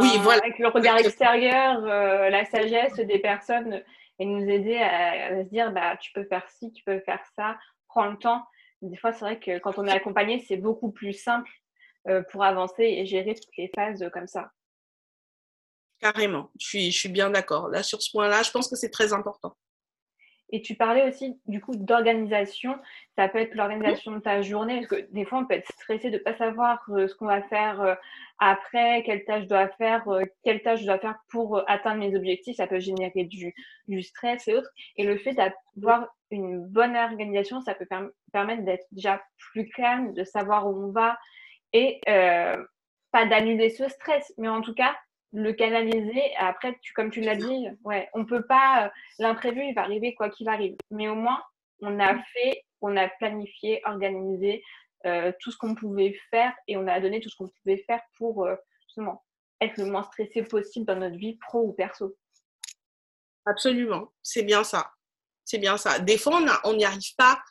oui, 0.00 0.18
voilà. 0.22 0.42
Avec 0.42 0.58
le 0.58 0.68
regard 0.68 0.98
extérieur, 0.98 1.84
euh, 1.84 2.28
la 2.28 2.44
sagesse 2.44 2.94
des 2.94 3.18
personnes 3.18 3.82
et 4.18 4.26
nous 4.26 4.48
aider 4.48 4.76
à, 4.76 5.42
se 5.42 5.48
dire 5.48 5.72
bah, 5.72 5.96
tu 5.96 6.12
peux 6.12 6.24
faire 6.24 6.48
ci, 6.48 6.72
tu 6.72 6.82
peux 6.84 7.00
faire 7.00 7.24
ça, 7.36 7.58
prends 7.88 8.06
le 8.06 8.16
temps. 8.16 8.44
Des 8.82 8.96
fois, 8.96 9.12
c'est 9.12 9.24
vrai 9.24 9.38
que 9.38 9.58
quand 9.58 9.78
on 9.78 9.86
est 9.86 9.92
accompagné, 9.92 10.40
c'est 10.46 10.56
beaucoup 10.56 10.90
plus 10.90 11.12
simple 11.12 11.50
euh, 12.08 12.22
pour 12.30 12.44
avancer 12.44 12.82
et 12.82 13.06
gérer 13.06 13.34
toutes 13.34 13.56
les 13.58 13.70
phases 13.74 14.08
comme 14.12 14.26
ça. 14.26 14.50
Carrément, 16.00 16.50
je 16.58 16.66
suis, 16.66 16.90
je 16.90 16.98
suis 16.98 17.08
bien 17.10 17.30
d'accord. 17.30 17.68
Là, 17.68 17.82
sur 17.82 18.00
ce 18.00 18.10
point-là, 18.10 18.42
je 18.42 18.50
pense 18.50 18.68
que 18.68 18.76
c'est 18.76 18.90
très 18.90 19.12
important. 19.12 19.54
Et 20.52 20.62
tu 20.62 20.74
parlais 20.74 21.08
aussi 21.08 21.40
du 21.46 21.60
coup 21.60 21.74
d'organisation. 21.76 22.76
Ça 23.16 23.28
peut 23.28 23.38
être 23.38 23.54
l'organisation 23.54 24.12
de 24.12 24.18
ta 24.18 24.42
journée, 24.42 24.80
parce 24.80 25.02
que 25.02 25.12
des 25.12 25.24
fois 25.24 25.38
on 25.38 25.46
peut 25.46 25.54
être 25.54 25.70
stressé 25.72 26.10
de 26.10 26.18
ne 26.18 26.22
pas 26.22 26.36
savoir 26.36 26.82
euh, 26.90 27.06
ce 27.06 27.14
qu'on 27.14 27.26
va 27.26 27.42
faire 27.42 27.80
euh, 27.80 27.94
après, 28.38 29.02
quelle 29.04 29.24
tâche 29.24 29.44
je 29.44 29.48
dois 29.48 29.68
faire, 29.68 30.08
euh, 30.08 30.24
quelle 30.42 30.62
tâche 30.62 30.80
je 30.80 30.86
dois 30.86 30.98
faire 30.98 31.18
pour 31.28 31.62
atteindre 31.68 32.00
mes 32.00 32.16
objectifs. 32.16 32.56
Ça 32.56 32.66
peut 32.66 32.80
générer 32.80 33.24
du, 33.24 33.54
du 33.88 34.02
stress 34.02 34.48
et 34.48 34.54
autres. 34.54 34.70
Et 34.96 35.04
le 35.04 35.16
fait 35.18 35.34
d'avoir 35.34 36.08
une 36.30 36.66
bonne 36.66 36.96
organisation, 36.96 37.60
ça 37.60 37.74
peut 37.74 37.88
permettre 38.32 38.64
d'être 38.64 38.86
déjà 38.92 39.22
plus 39.36 39.68
calme, 39.68 40.12
de 40.14 40.24
savoir 40.24 40.68
où 40.68 40.88
on 40.88 40.92
va 40.92 41.18
et 41.72 42.00
pas 43.12 43.26
d'annuler 43.26 43.70
ce 43.70 43.88
stress, 43.88 44.32
mais 44.38 44.48
en 44.48 44.60
tout 44.60 44.74
cas 44.74 44.96
le 45.32 45.52
canaliser. 45.52 46.34
Après, 46.36 46.78
tu, 46.82 46.92
comme 46.92 47.10
tu 47.10 47.20
l'as 47.20 47.36
dit, 47.36 47.66
ouais, 47.84 48.08
on 48.14 48.24
peut 48.24 48.44
pas, 48.46 48.86
euh, 48.86 48.88
l'imprévu, 49.18 49.64
il 49.64 49.74
va 49.74 49.82
arriver 49.82 50.14
quoi 50.14 50.30
qu'il 50.30 50.48
arrive. 50.48 50.76
Mais 50.90 51.08
au 51.08 51.14
moins, 51.14 51.42
on 51.80 51.98
a 52.00 52.18
fait, 52.32 52.64
on 52.80 52.96
a 52.96 53.08
planifié, 53.08 53.80
organisé 53.84 54.62
euh, 55.06 55.32
tout 55.40 55.50
ce 55.50 55.56
qu'on 55.56 55.74
pouvait 55.74 56.18
faire 56.30 56.52
et 56.68 56.76
on 56.76 56.86
a 56.86 57.00
donné 57.00 57.20
tout 57.20 57.30
ce 57.30 57.36
qu'on 57.36 57.48
pouvait 57.48 57.82
faire 57.86 58.02
pour 58.18 58.44
euh, 58.44 58.54
justement 58.86 59.24
être 59.60 59.76
le 59.78 59.86
moins 59.86 60.04
stressé 60.04 60.42
possible 60.42 60.86
dans 60.86 60.96
notre 60.96 61.16
vie 61.16 61.36
pro 61.36 61.60
ou 61.60 61.72
perso. 61.72 62.16
Absolument, 63.46 64.12
c'est 64.22 64.42
bien 64.42 64.64
ça. 64.64 64.90
C'est 65.44 65.58
bien 65.58 65.76
ça. 65.76 65.98
Des 65.98 66.18
fois, 66.18 66.40
on 66.64 66.74
n'y 66.74 66.84
arrive 66.84 67.14
pas 67.16 67.42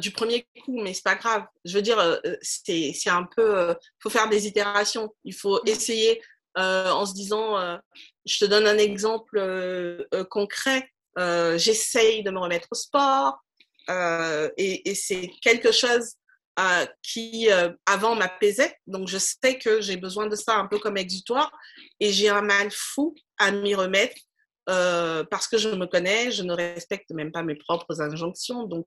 du 0.00 0.10
premier 0.10 0.42
coup, 0.64 0.82
mais 0.82 0.92
c'est 0.92 1.04
pas 1.04 1.14
grave. 1.14 1.46
Je 1.64 1.76
veux 1.76 1.82
dire, 1.82 2.20
c'est 2.42 2.92
un 3.06 3.22
peu, 3.24 3.70
il 3.70 4.02
faut 4.02 4.10
faire 4.10 4.28
des 4.28 4.46
itérations. 4.46 5.14
Il 5.22 5.32
faut 5.32 5.62
mmh. 5.62 5.68
essayer 5.68 6.20
euh, 6.58 6.90
en 6.90 7.06
se 7.06 7.14
disant, 7.14 7.58
euh, 7.58 7.76
je 8.26 8.38
te 8.38 8.44
donne 8.44 8.66
un 8.66 8.78
exemple 8.78 9.38
euh, 9.38 10.04
concret, 10.30 10.90
j'essaye 11.56 12.22
de 12.22 12.30
me 12.30 12.38
remettre 12.38 12.68
au 12.70 12.74
sport 12.74 13.38
et, 13.88 14.94
c'est 14.94 15.30
quelque 15.42 15.72
chose 15.72 16.12
qui 17.02 17.48
avant 17.86 18.14
m'apaisait. 18.14 18.76
Donc 18.86 19.08
je 19.08 19.18
sais 19.18 19.58
que 19.58 19.80
j'ai 19.80 19.96
besoin 19.96 20.28
de 20.28 20.36
ça 20.36 20.56
un 20.56 20.66
peu 20.66 20.78
comme 20.78 20.96
exutoire 20.96 21.50
et 21.98 22.12
j'ai 22.12 22.28
un 22.28 22.42
mal 22.42 22.70
fou 22.70 23.16
à 23.38 23.50
m'y 23.50 23.74
remettre 23.74 24.16
parce 24.66 25.48
que 25.48 25.58
je 25.58 25.70
me 25.70 25.86
connais, 25.86 26.30
je 26.30 26.44
ne 26.44 26.52
respecte 26.52 27.10
même 27.10 27.32
pas 27.32 27.42
mes 27.42 27.56
propres 27.56 28.00
injonctions. 28.00 28.64
Donc 28.64 28.86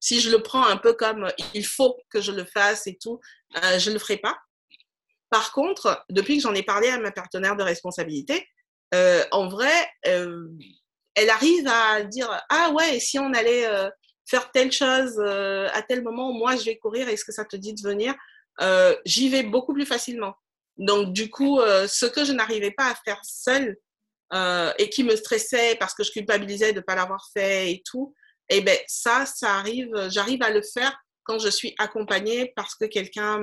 si 0.00 0.20
je 0.20 0.30
le 0.30 0.42
prends 0.42 0.66
un 0.66 0.78
peu 0.78 0.94
comme 0.94 1.28
il 1.52 1.66
faut 1.66 1.98
que 2.08 2.22
je 2.22 2.32
le 2.32 2.46
fasse 2.46 2.86
et 2.86 2.96
tout, 2.96 3.20
je 3.54 3.90
ne 3.90 3.94
le 3.94 4.00
ferai 4.00 4.16
pas. 4.16 4.38
Par 5.36 5.52
contre, 5.52 6.02
depuis 6.08 6.38
que 6.38 6.42
j'en 6.42 6.54
ai 6.54 6.62
parlé 6.62 6.88
à 6.88 6.98
ma 6.98 7.12
partenaire 7.12 7.56
de 7.56 7.62
responsabilité, 7.62 8.48
en 8.94 9.48
vrai, 9.48 9.86
elle 10.02 11.28
arrive 11.28 11.68
à 11.68 12.02
dire 12.04 12.30
ah 12.48 12.70
ouais, 12.70 12.98
si 13.00 13.18
on 13.18 13.34
allait 13.34 13.66
euh, 13.66 13.90
faire 14.24 14.50
telle 14.50 14.72
chose 14.72 15.14
euh, 15.18 15.68
à 15.74 15.82
tel 15.82 16.02
moment, 16.02 16.32
moi 16.32 16.56
je 16.56 16.64
vais 16.64 16.78
courir, 16.78 17.06
est-ce 17.10 17.22
que 17.26 17.32
ça 17.32 17.44
te 17.44 17.54
dit 17.54 17.74
de 17.74 17.86
venir? 17.86 18.14
Euh, 18.62 18.96
J'y 19.04 19.28
vais 19.28 19.42
beaucoup 19.42 19.74
plus 19.74 19.84
facilement. 19.84 20.34
Donc 20.78 21.12
du 21.12 21.28
coup, 21.28 21.60
ce 21.60 22.06
que 22.06 22.24
je 22.24 22.32
n'arrivais 22.32 22.70
pas 22.70 22.90
à 22.90 22.94
faire 23.04 23.20
seule 23.22 23.76
et 24.78 24.88
qui 24.88 25.04
me 25.04 25.16
stressait 25.16 25.76
parce 25.78 25.92
que 25.92 26.02
je 26.02 26.12
culpabilisais 26.12 26.72
de 26.72 26.78
ne 26.78 26.82
pas 26.82 26.94
l'avoir 26.94 27.28
fait 27.34 27.72
et 27.72 27.82
tout, 27.84 28.14
et 28.48 28.56
eh 28.56 28.60
ben 28.62 28.78
ça, 28.86 29.26
ça 29.26 29.56
arrive, 29.56 29.92
j'arrive 30.08 30.42
à 30.42 30.50
le 30.50 30.62
faire 30.62 30.96
quand 31.24 31.38
je 31.38 31.50
suis 31.50 31.74
accompagnée 31.76 32.54
parce 32.56 32.74
que 32.74 32.86
quelqu'un 32.86 33.40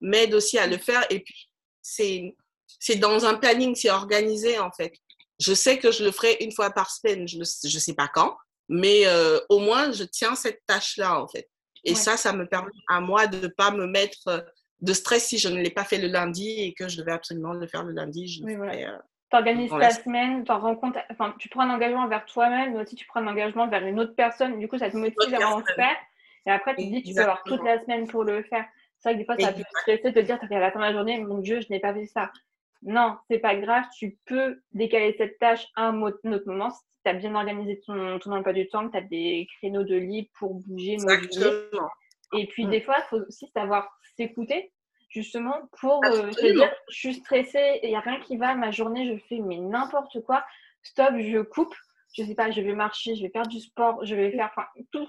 m'aide 0.00 0.34
aussi 0.34 0.58
à 0.58 0.66
le 0.66 0.78
faire 0.78 1.04
et 1.10 1.20
puis 1.20 1.48
c'est 1.82 2.34
c'est 2.78 2.96
dans 2.96 3.24
un 3.24 3.34
planning, 3.34 3.74
c'est 3.74 3.90
organisé 3.90 4.58
en 4.58 4.70
fait. 4.70 4.92
Je 5.38 5.54
sais 5.54 5.78
que 5.78 5.90
je 5.90 6.04
le 6.04 6.12
ferai 6.12 6.36
une 6.40 6.52
fois 6.52 6.70
par 6.70 6.90
semaine, 6.90 7.26
je 7.26 7.38
ne 7.38 7.44
sais 7.44 7.94
pas 7.94 8.08
quand, 8.08 8.36
mais 8.70 9.02
euh, 9.06 9.40
au 9.48 9.58
moins, 9.58 9.90
je 9.90 10.04
tiens 10.04 10.36
cette 10.36 10.64
tâche-là, 10.66 11.20
en 11.20 11.26
fait. 11.26 11.48
Et 11.82 11.94
ça, 11.96 12.16
ça 12.16 12.32
me 12.32 12.46
permet 12.46 12.70
à 12.88 13.00
moi 13.00 13.26
de 13.26 13.38
ne 13.40 13.46
pas 13.48 13.72
me 13.72 13.86
mettre 13.86 14.28
euh, 14.28 14.40
de 14.80 14.92
stress 14.92 15.26
si 15.26 15.38
je 15.38 15.48
ne 15.48 15.60
l'ai 15.60 15.70
pas 15.70 15.84
fait 15.84 15.98
le 15.98 16.06
lundi 16.06 16.60
et 16.60 16.72
que 16.72 16.86
je 16.86 16.98
devais 16.98 17.12
absolument 17.12 17.52
le 17.52 17.66
faire 17.66 17.82
le 17.82 17.92
lundi. 17.92 18.28
Je 18.28 18.44
oui, 18.44 18.54
euh, 18.84 18.96
tu 19.30 19.36
organises 19.36 19.70
ta 19.70 19.90
semaine, 19.90 20.44
enfin, 20.48 21.34
tu 21.38 21.48
prends 21.48 21.62
un 21.62 21.74
engagement 21.74 22.06
vers 22.06 22.24
toi-même, 22.26 22.74
mais 22.74 22.82
aussi 22.82 22.94
tu 22.94 23.06
prends 23.06 23.20
un 23.20 23.26
engagement 23.26 23.66
vers 23.66 23.84
une 23.84 23.98
autre 23.98 24.14
personne. 24.14 24.58
Du 24.60 24.68
coup, 24.68 24.78
ça 24.78 24.88
te 24.88 24.96
motive 24.96 25.34
à 25.34 25.48
en 25.48 25.64
faire. 25.64 25.96
Et 26.46 26.50
après, 26.50 26.76
tu 26.76 26.84
te 26.84 26.94
dis, 26.94 27.02
tu 27.02 27.14
peux 27.14 27.22
avoir 27.22 27.42
toute 27.42 27.64
la 27.64 27.80
semaine 27.82 28.06
pour 28.06 28.22
le 28.22 28.42
faire. 28.44 28.66
C'est 29.00 29.08
vrai 29.08 29.14
que 29.14 29.18
des 29.18 29.24
fois, 29.24 29.36
ça 29.38 29.52
peut 29.52 29.62
stresser 29.80 30.10
de 30.10 30.20
te 30.20 30.24
dire, 30.24 30.38
tu 30.38 30.54
à 30.54 30.60
la 30.60 30.70
fin 30.70 30.78
de 30.78 30.84
la 30.84 30.92
journée, 30.92 31.18
mon 31.18 31.38
Dieu, 31.38 31.60
je 31.60 31.66
n'ai 31.70 31.80
pas 31.80 31.94
fait 31.94 32.06
ça 32.06 32.30
non, 32.82 33.16
c'est 33.28 33.38
pas 33.38 33.56
grave, 33.56 33.84
tu 33.96 34.16
peux 34.26 34.60
décaler 34.72 35.14
cette 35.18 35.38
tâche 35.38 35.66
à 35.76 35.88
un 35.88 36.00
autre 36.02 36.20
moment 36.46 36.70
si 36.70 36.80
tu 37.04 37.10
as 37.10 37.14
bien 37.14 37.34
organisé 37.34 37.80
ton, 37.84 38.18
ton 38.18 38.32
emploi 38.32 38.52
du 38.52 38.68
temps, 38.68 38.86
que 38.86 38.92
tu 38.92 38.98
as 38.98 39.02
des 39.02 39.46
créneaux 39.58 39.84
de 39.84 39.96
libre 39.96 40.28
pour 40.38 40.54
bouger, 40.54 40.94
Exactement. 40.94 41.90
Et 42.36 42.46
puis, 42.46 42.64
mm. 42.64 42.70
des 42.70 42.80
fois, 42.80 42.96
il 42.98 43.04
faut 43.10 43.26
aussi 43.26 43.48
savoir 43.54 43.90
s'écouter, 44.16 44.72
justement, 45.08 45.68
pour 45.80 46.02
euh, 46.04 46.30
se 46.32 46.46
dire 46.46 46.72
je 46.88 46.98
suis 46.98 47.14
stressée, 47.14 47.80
il 47.82 47.90
n'y 47.90 47.96
a 47.96 48.00
rien 48.00 48.20
qui 48.20 48.36
va, 48.36 48.54
ma 48.54 48.70
journée, 48.70 49.12
je 49.12 49.18
fais 49.28 49.40
mais 49.40 49.58
n'importe 49.58 50.20
quoi, 50.22 50.44
stop, 50.82 51.14
je 51.18 51.40
coupe, 51.42 51.74
je 52.14 52.24
sais 52.24 52.34
pas, 52.34 52.50
je 52.50 52.60
vais 52.60 52.74
marcher, 52.74 53.14
je 53.14 53.22
vais 53.22 53.30
faire 53.30 53.46
du 53.46 53.60
sport, 53.60 54.04
je 54.04 54.14
vais 54.14 54.30
faire, 54.30 54.50
enfin, 54.56 54.66
tout. 54.90 55.06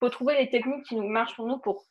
Il 0.00 0.06
faut 0.06 0.10
trouver 0.10 0.36
les 0.38 0.48
techniques 0.48 0.84
qui 0.84 0.94
nous 0.94 1.08
marchent 1.08 1.34
pour 1.34 1.48
nous 1.48 1.58
pour 1.58 1.84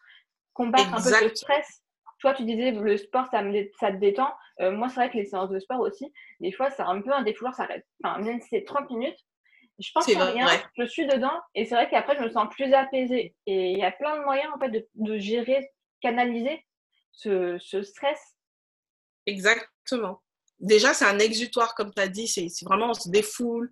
combattre 0.57 0.93
un 0.93 1.01
peu 1.01 1.23
le 1.23 1.35
stress 1.35 1.83
toi, 2.19 2.33
tu 2.33 2.43
disais 2.43 2.71
le 2.71 2.97
sport, 2.97 3.27
ça, 3.31 3.41
me, 3.41 3.69
ça 3.79 3.91
te 3.91 3.97
détend. 3.97 4.33
Euh, 4.59 4.71
moi, 4.71 4.89
c'est 4.89 4.95
vrai 4.95 5.11
que 5.11 5.17
les 5.17 5.25
séances 5.25 5.49
de 5.49 5.59
sport 5.59 5.79
aussi, 5.79 6.11
des 6.39 6.51
fois, 6.51 6.69
c'est 6.71 6.81
un 6.81 7.01
peu 7.01 7.11
un 7.13 7.21
défouloir, 7.21 7.55
ça 7.55 7.65
reste. 7.65 7.85
Enfin, 8.03 8.19
même 8.19 8.41
si 8.41 8.47
c'est 8.49 8.63
30 8.63 8.89
minutes, 8.89 9.17
je 9.79 9.91
pense 9.93 10.09
à 10.15 10.25
rien, 10.25 10.47
je 10.77 10.85
suis 10.85 11.05
dedans. 11.05 11.39
Et 11.53 11.65
c'est 11.65 11.75
vrai 11.75 11.87
qu'après, 11.89 12.17
je 12.17 12.23
me 12.23 12.29
sens 12.29 12.47
plus 12.49 12.73
apaisée. 12.73 13.35
Et 13.45 13.71
il 13.73 13.77
y 13.77 13.83
a 13.83 13.91
plein 13.91 14.17
de 14.17 14.23
moyens, 14.23 14.51
en 14.55 14.59
fait, 14.59 14.69
de, 14.69 14.87
de 14.95 15.17
gérer, 15.19 15.69
canaliser 16.01 16.65
ce, 17.11 17.57
ce 17.59 17.83
stress. 17.83 18.19
Exactement. 19.27 20.23
Déjà, 20.59 20.95
c'est 20.95 21.05
un 21.05 21.19
exutoire, 21.19 21.75
comme 21.75 21.93
tu 21.93 22.01
as 22.01 22.07
dit. 22.07 22.27
C'est 22.27 22.49
vraiment, 22.65 22.89
on 22.89 22.93
se 22.95 23.09
défoule. 23.09 23.71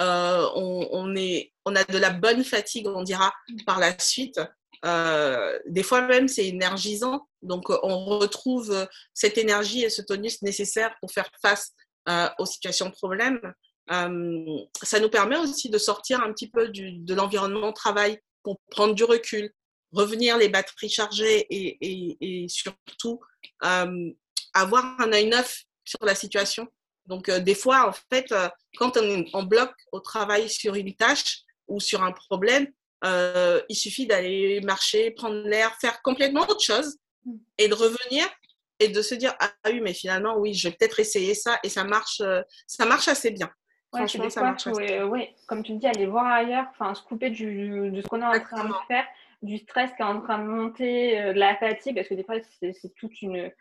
Euh, 0.00 0.48
on, 0.54 0.88
on, 0.92 1.14
est, 1.14 1.52
on 1.66 1.76
a 1.76 1.84
de 1.84 1.98
la 1.98 2.08
bonne 2.08 2.42
fatigue, 2.42 2.88
on 2.88 3.02
dira, 3.02 3.34
par 3.66 3.78
la 3.78 3.98
suite. 3.98 4.40
Euh, 4.84 5.58
des 5.66 5.82
fois 5.82 6.02
même, 6.02 6.28
c'est 6.28 6.46
énergisant. 6.46 7.28
Donc, 7.42 7.70
euh, 7.70 7.78
on 7.82 8.18
retrouve 8.18 8.72
euh, 8.72 8.86
cette 9.14 9.38
énergie 9.38 9.84
et 9.84 9.90
ce 9.90 10.02
tonus 10.02 10.42
nécessaire 10.42 10.94
pour 11.00 11.12
faire 11.12 11.30
face 11.40 11.72
aux 12.40 12.46
situations 12.46 12.86
de 12.86 12.94
problème. 12.94 13.40
ça 13.88 14.98
nous 14.98 15.08
permet 15.08 15.36
aussi 15.36 15.70
de 15.70 15.78
sortir 15.78 16.20
un 16.20 16.32
petit 16.32 16.50
peu 16.50 16.68
de 16.68 17.14
l'environnement 17.14 17.72
travail 17.72 18.18
pour 18.42 18.58
prendre 18.72 18.92
du 18.92 19.04
recul, 19.04 19.52
revenir 19.92 20.36
les 20.36 20.48
batteries 20.48 20.88
chargées 20.88 21.46
et 21.48 22.46
surtout 22.48 23.20
avoir 23.60 25.00
un 25.00 25.12
œil 25.12 25.28
neuf 25.28 25.62
sur 25.84 26.04
la 26.04 26.16
situation. 26.16 26.66
Donc, 27.06 27.30
des 27.30 27.54
fois, 27.54 27.88
en 27.88 27.92
fait, 28.12 28.34
quand 28.76 28.96
on, 28.96 29.24
on 29.32 29.44
bloque 29.44 29.76
au 29.92 30.00
travail 30.00 30.50
sur 30.50 30.74
une 30.74 30.96
tâche 30.96 31.42
ou 31.68 31.78
sur 31.78 32.02
un 32.02 32.10
problème, 32.10 32.66
euh, 33.04 33.60
il 33.68 33.76
suffit 33.76 34.06
d'aller 34.06 34.60
marcher, 34.60 35.10
prendre 35.10 35.42
l'air, 35.46 35.76
faire 35.80 36.02
complètement 36.02 36.42
autre 36.42 36.62
chose 36.62 36.98
mm. 37.24 37.36
et 37.58 37.68
de 37.68 37.74
revenir 37.74 38.24
et 38.78 38.88
de 38.88 39.02
se 39.02 39.14
dire 39.14 39.34
ah 39.40 39.50
oui 39.66 39.80
mais 39.80 39.94
finalement 39.94 40.36
oui 40.38 40.54
je 40.54 40.68
vais 40.68 40.74
peut-être 40.74 40.98
essayer 41.00 41.34
ça 41.34 41.58
et 41.62 41.68
ça 41.68 41.84
marche 41.84 42.20
euh, 42.20 42.42
ça 42.66 42.86
marche 42.86 43.08
assez 43.08 43.30
bien. 43.30 43.50
Franchement 43.94 44.30
ça 44.30 44.42
marche. 44.42 44.66
oui, 44.66 45.28
comme 45.46 45.62
tu 45.62 45.74
dis 45.74 45.86
aller 45.86 46.06
voir 46.06 46.26
ailleurs, 46.26 46.66
enfin 46.70 46.94
se 46.94 47.02
couper 47.02 47.28
du, 47.30 47.90
de 47.90 48.00
ce 48.00 48.06
qu'on 48.06 48.22
est 48.22 48.24
en 48.24 48.40
train 48.40 48.64
de 48.64 48.74
faire, 48.88 49.04
du 49.42 49.58
stress 49.58 49.90
qui 49.94 50.02
est 50.02 50.06
en 50.06 50.20
train 50.20 50.38
de 50.38 50.48
monter, 50.48 51.20
euh, 51.20 51.32
de 51.34 51.38
la 51.38 51.56
fatigue 51.56 51.96
parce 51.96 52.08
que 52.08 52.14
des 52.14 52.24
fois 52.24 52.36
c'est 52.60 52.94
toute 52.94 53.20
une 53.20 53.52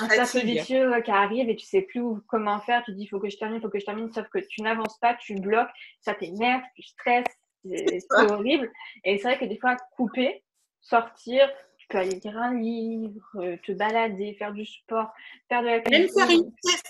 un 0.00 0.08
cercle 0.08 0.44
vicieux 0.44 1.00
qui 1.02 1.10
arrive 1.10 1.48
et 1.48 1.56
tu 1.56 1.66
sais 1.66 1.82
plus 1.82 2.02
comment 2.26 2.60
faire, 2.60 2.82
tu 2.84 2.92
dis 2.92 3.02
il 3.02 3.06
faut 3.06 3.20
que 3.20 3.28
je 3.28 3.36
termine, 3.36 3.58
il 3.58 3.62
faut 3.62 3.68
que 3.68 3.78
je 3.78 3.84
termine, 3.84 4.10
sauf 4.12 4.28
que 4.28 4.38
tu 4.38 4.62
n'avances 4.62 4.98
pas, 4.98 5.14
tu 5.14 5.34
bloques, 5.36 5.70
ça 6.00 6.14
t'énerve, 6.14 6.62
tu 6.74 6.82
stresses, 6.82 7.26
c'est 7.64 8.00
horrible. 8.12 8.70
Et 9.04 9.18
c'est 9.18 9.24
vrai 9.24 9.38
que 9.38 9.44
des 9.44 9.58
fois, 9.58 9.76
couper, 9.96 10.42
sortir, 10.80 11.50
tu 11.78 11.86
peux 11.88 11.98
aller 11.98 12.20
lire 12.22 12.36
un 12.36 12.54
livre, 12.54 13.30
euh, 13.36 13.56
te 13.64 13.72
balader, 13.72 14.34
faire 14.38 14.52
du 14.52 14.64
sport, 14.64 15.12
faire 15.48 15.62
de 15.62 15.66
la 15.66 15.80
Même 15.90 16.08
faire 16.08 16.30
une 16.30 16.52
sieste. 16.62 16.86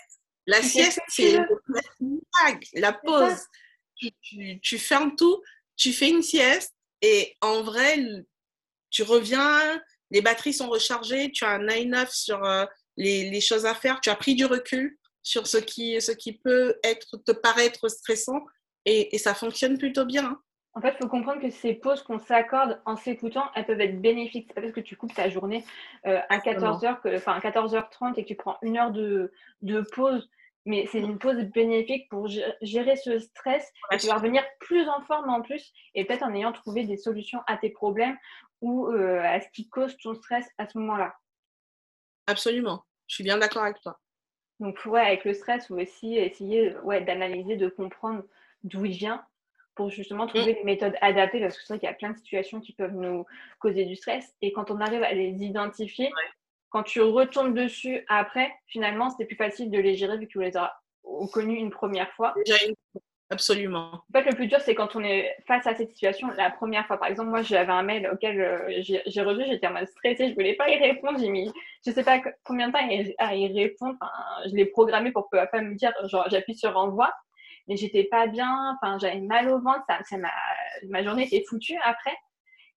La 0.47 0.63
sieste, 0.63 1.01
c'est 1.09 1.39
la 2.75 2.93
pause. 2.93 3.47
Tu, 3.97 4.61
tu, 4.61 4.79
fermes 4.79 5.17
tout, 5.17 5.43
tu 5.77 5.93
fais 5.93 6.09
une 6.09 6.23
sieste 6.23 6.75
et 7.03 7.37
en 7.41 7.63
vrai, 7.63 7.99
tu 8.91 9.03
reviens, 9.03 9.83
les 10.11 10.23
batteries 10.23 10.55
sont 10.55 10.69
rechargées, 10.69 11.33
tu 11.33 11.45
as 11.45 11.51
un 11.51 11.69
eye 11.69 11.87
neuf 11.87 12.11
sur 12.13 12.45
euh, 12.45 12.65
les, 12.97 13.29
les, 13.29 13.41
choses 13.41 13.67
à 13.67 13.75
faire, 13.75 14.01
tu 14.01 14.09
as 14.09 14.15
pris 14.15 14.37
du 14.37 14.47
recul 14.47 14.97
sur 15.23 15.49
ce 15.49 15.59
qui, 15.59 16.01
ce 16.01 16.13
qui 16.13 16.33
peut 16.33 16.79
être, 16.85 17.17
te 17.19 17.33
paraître 17.33 17.89
stressant 17.89 18.47
et, 18.85 19.15
et 19.15 19.19
ça 19.19 19.35
fonctionne 19.35 19.79
plutôt 19.79 20.07
bien. 20.07 20.41
En 20.75 20.81
fait, 20.81 20.95
il 20.95 21.03
faut 21.03 21.09
comprendre 21.09 21.41
que 21.41 21.51
ces 21.51 21.75
pauses 21.75 22.03
qu'on 22.03 22.19
s'accorde 22.19 22.81
en 22.85 22.97
s'écoutant, 22.97 23.51
elles 23.55 23.67
peuvent 23.67 23.81
être 23.81 24.01
bénéfiques. 24.01 24.47
C'est 24.49 24.55
pas 24.55 24.61
parce 24.61 24.73
que 24.73 24.81
tu 24.81 24.97
coupes 24.97 25.15
ta 25.15 25.29
journée 25.29 25.65
euh, 26.07 26.21
à 26.29 26.39
14h, 26.39 27.17
enfin 27.17 27.39
14h30 27.39 28.15
et 28.17 28.23
que 28.23 28.29
tu 28.29 28.37
prends 28.37 28.59
une 28.63 28.77
heure 28.77 28.93
de, 28.93 29.33
de 29.63 29.81
pause, 29.81 30.31
mais 30.67 30.87
c'est 30.93 31.01
une 31.01 31.19
pause 31.19 31.43
bénéfique 31.45 32.09
pour 32.09 32.29
gérer 32.63 32.97
ce 32.97 33.19
stress 33.19 33.73
et 33.91 33.97
tu 33.97 34.07
vas 34.07 34.17
revenir 34.17 34.45
plus 34.61 34.89
en 34.89 35.01
forme 35.01 35.31
en 35.31 35.41
plus 35.41 35.73
et 35.95 36.05
peut-être 36.05 36.23
en 36.23 36.35
ayant 36.35 36.53
trouvé 36.53 36.85
des 36.85 36.97
solutions 36.97 37.41
à 37.47 37.57
tes 37.57 37.71
problèmes 37.71 38.17
ou 38.61 38.89
euh, 38.89 39.23
à 39.23 39.41
ce 39.41 39.49
qui 39.49 39.69
cause 39.69 39.97
ton 39.97 40.15
stress 40.15 40.47
à 40.59 40.69
ce 40.69 40.79
moment-là. 40.79 41.15
Absolument, 42.27 42.85
je 43.07 43.15
suis 43.15 43.25
bien 43.25 43.39
d'accord 43.39 43.63
avec 43.63 43.81
toi. 43.81 43.99
Donc, 44.61 44.79
ouais, 44.87 45.01
avec 45.01 45.25
le 45.25 45.35
stress, 45.35 45.69
faut 45.69 45.79
aussi 45.79 46.17
essayer 46.17 46.77
ouais, 46.79 47.01
d'analyser, 47.01 47.57
de 47.57 47.69
comprendre 47.69 48.25
d'où 48.65 48.85
il 48.85 48.93
vient 48.93 49.25
pour 49.79 49.91
justement 49.91 50.25
mm. 50.25 50.29
trouver 50.29 50.55
des 50.55 50.65
méthodes 50.65 50.97
adaptées 51.01 51.41
parce 51.41 51.57
que 51.57 51.63
c'est 51.63 51.73
vrai 51.73 51.79
qu'il 51.79 51.89
y 51.89 51.93
a 51.93 51.95
plein 51.95 52.11
de 52.11 52.19
situations 52.19 52.61
qui 52.61 52.73
peuvent 52.73 52.97
nous 52.97 53.25
causer 53.61 53.85
du 53.85 53.95
stress 53.95 54.35
et 54.43 54.53
quand 54.53 54.73
on 54.73 54.81
arrive 54.81 55.05
à 55.05 55.15
les 55.15 55.45
identifier, 55.45 56.11
quand 56.71 56.83
tu 56.83 57.01
retournes 57.01 57.55
dessus 57.55 58.05
après, 58.09 58.53
finalement, 58.67 59.09
c'est 59.11 59.25
plus 59.25 59.37
facile 59.37 59.71
de 59.71 59.79
les 59.79 59.95
gérer 59.95 60.19
vu 60.19 60.27
que 60.27 60.33
tu 60.33 60.41
les 60.41 60.57
as 60.57 60.77
connus 61.33 61.59
une 61.59 61.71
première 61.71 62.11
fois. 62.15 62.35
Absolument. 63.31 63.93
En 63.93 64.13
fait, 64.13 64.25
le 64.25 64.35
plus 64.35 64.49
dur, 64.49 64.59
c'est 64.61 64.75
quand 64.75 64.97
on 64.97 65.05
est 65.05 65.37
face 65.47 65.67
à 65.67 65.75
cette 65.75 65.91
situation 65.91 66.29
la 66.37 66.51
première 66.51 66.87
fois. 66.87 66.97
Par 66.99 67.09
exemple, 67.09 67.29
moi, 67.29 67.43
j'avais 67.43 67.73
un 67.73 67.83
mail 67.83 68.11
auquel 68.13 68.41
euh, 68.41 68.83
j'ai 69.07 69.23
reçu, 69.23 69.45
j'étais 69.47 69.67
en 69.67 69.75
mode 69.75 69.87
stressée, 69.87 70.31
je 70.31 70.35
voulais 70.35 70.55
pas 70.55 70.69
y 70.71 70.79
répondre. 70.79 71.19
J'ai 71.21 71.29
mis, 71.29 71.53
je 71.87 71.93
sais 71.93 72.03
pas 72.03 72.21
combien 72.43 72.69
de 72.69 72.73
temps 72.73 73.15
à 73.19 73.35
y 73.37 73.53
répondre. 73.53 73.97
je 74.47 74.57
l'ai 74.57 74.67
programmé 74.67 75.13
pour 75.13 75.29
pas 75.31 75.61
me 75.61 75.75
dire, 75.75 75.93
genre, 76.09 76.25
j'appuie 76.31 76.57
sur 76.57 76.77
envoi 76.77 77.13
mais 77.69 77.77
j'étais 77.77 78.05
pas 78.05 78.27
bien, 78.27 78.77
enfin, 78.77 78.99
j'avais 78.99 79.21
mal 79.21 79.49
au 79.51 79.61
ventre, 79.61 79.85
ça, 79.89 79.99
ça 80.05 80.17
ma, 80.19 80.31
ma 80.89 81.03
journée 81.03 81.27
était 81.27 81.45
foutue 81.49 81.79
après. 81.85 82.17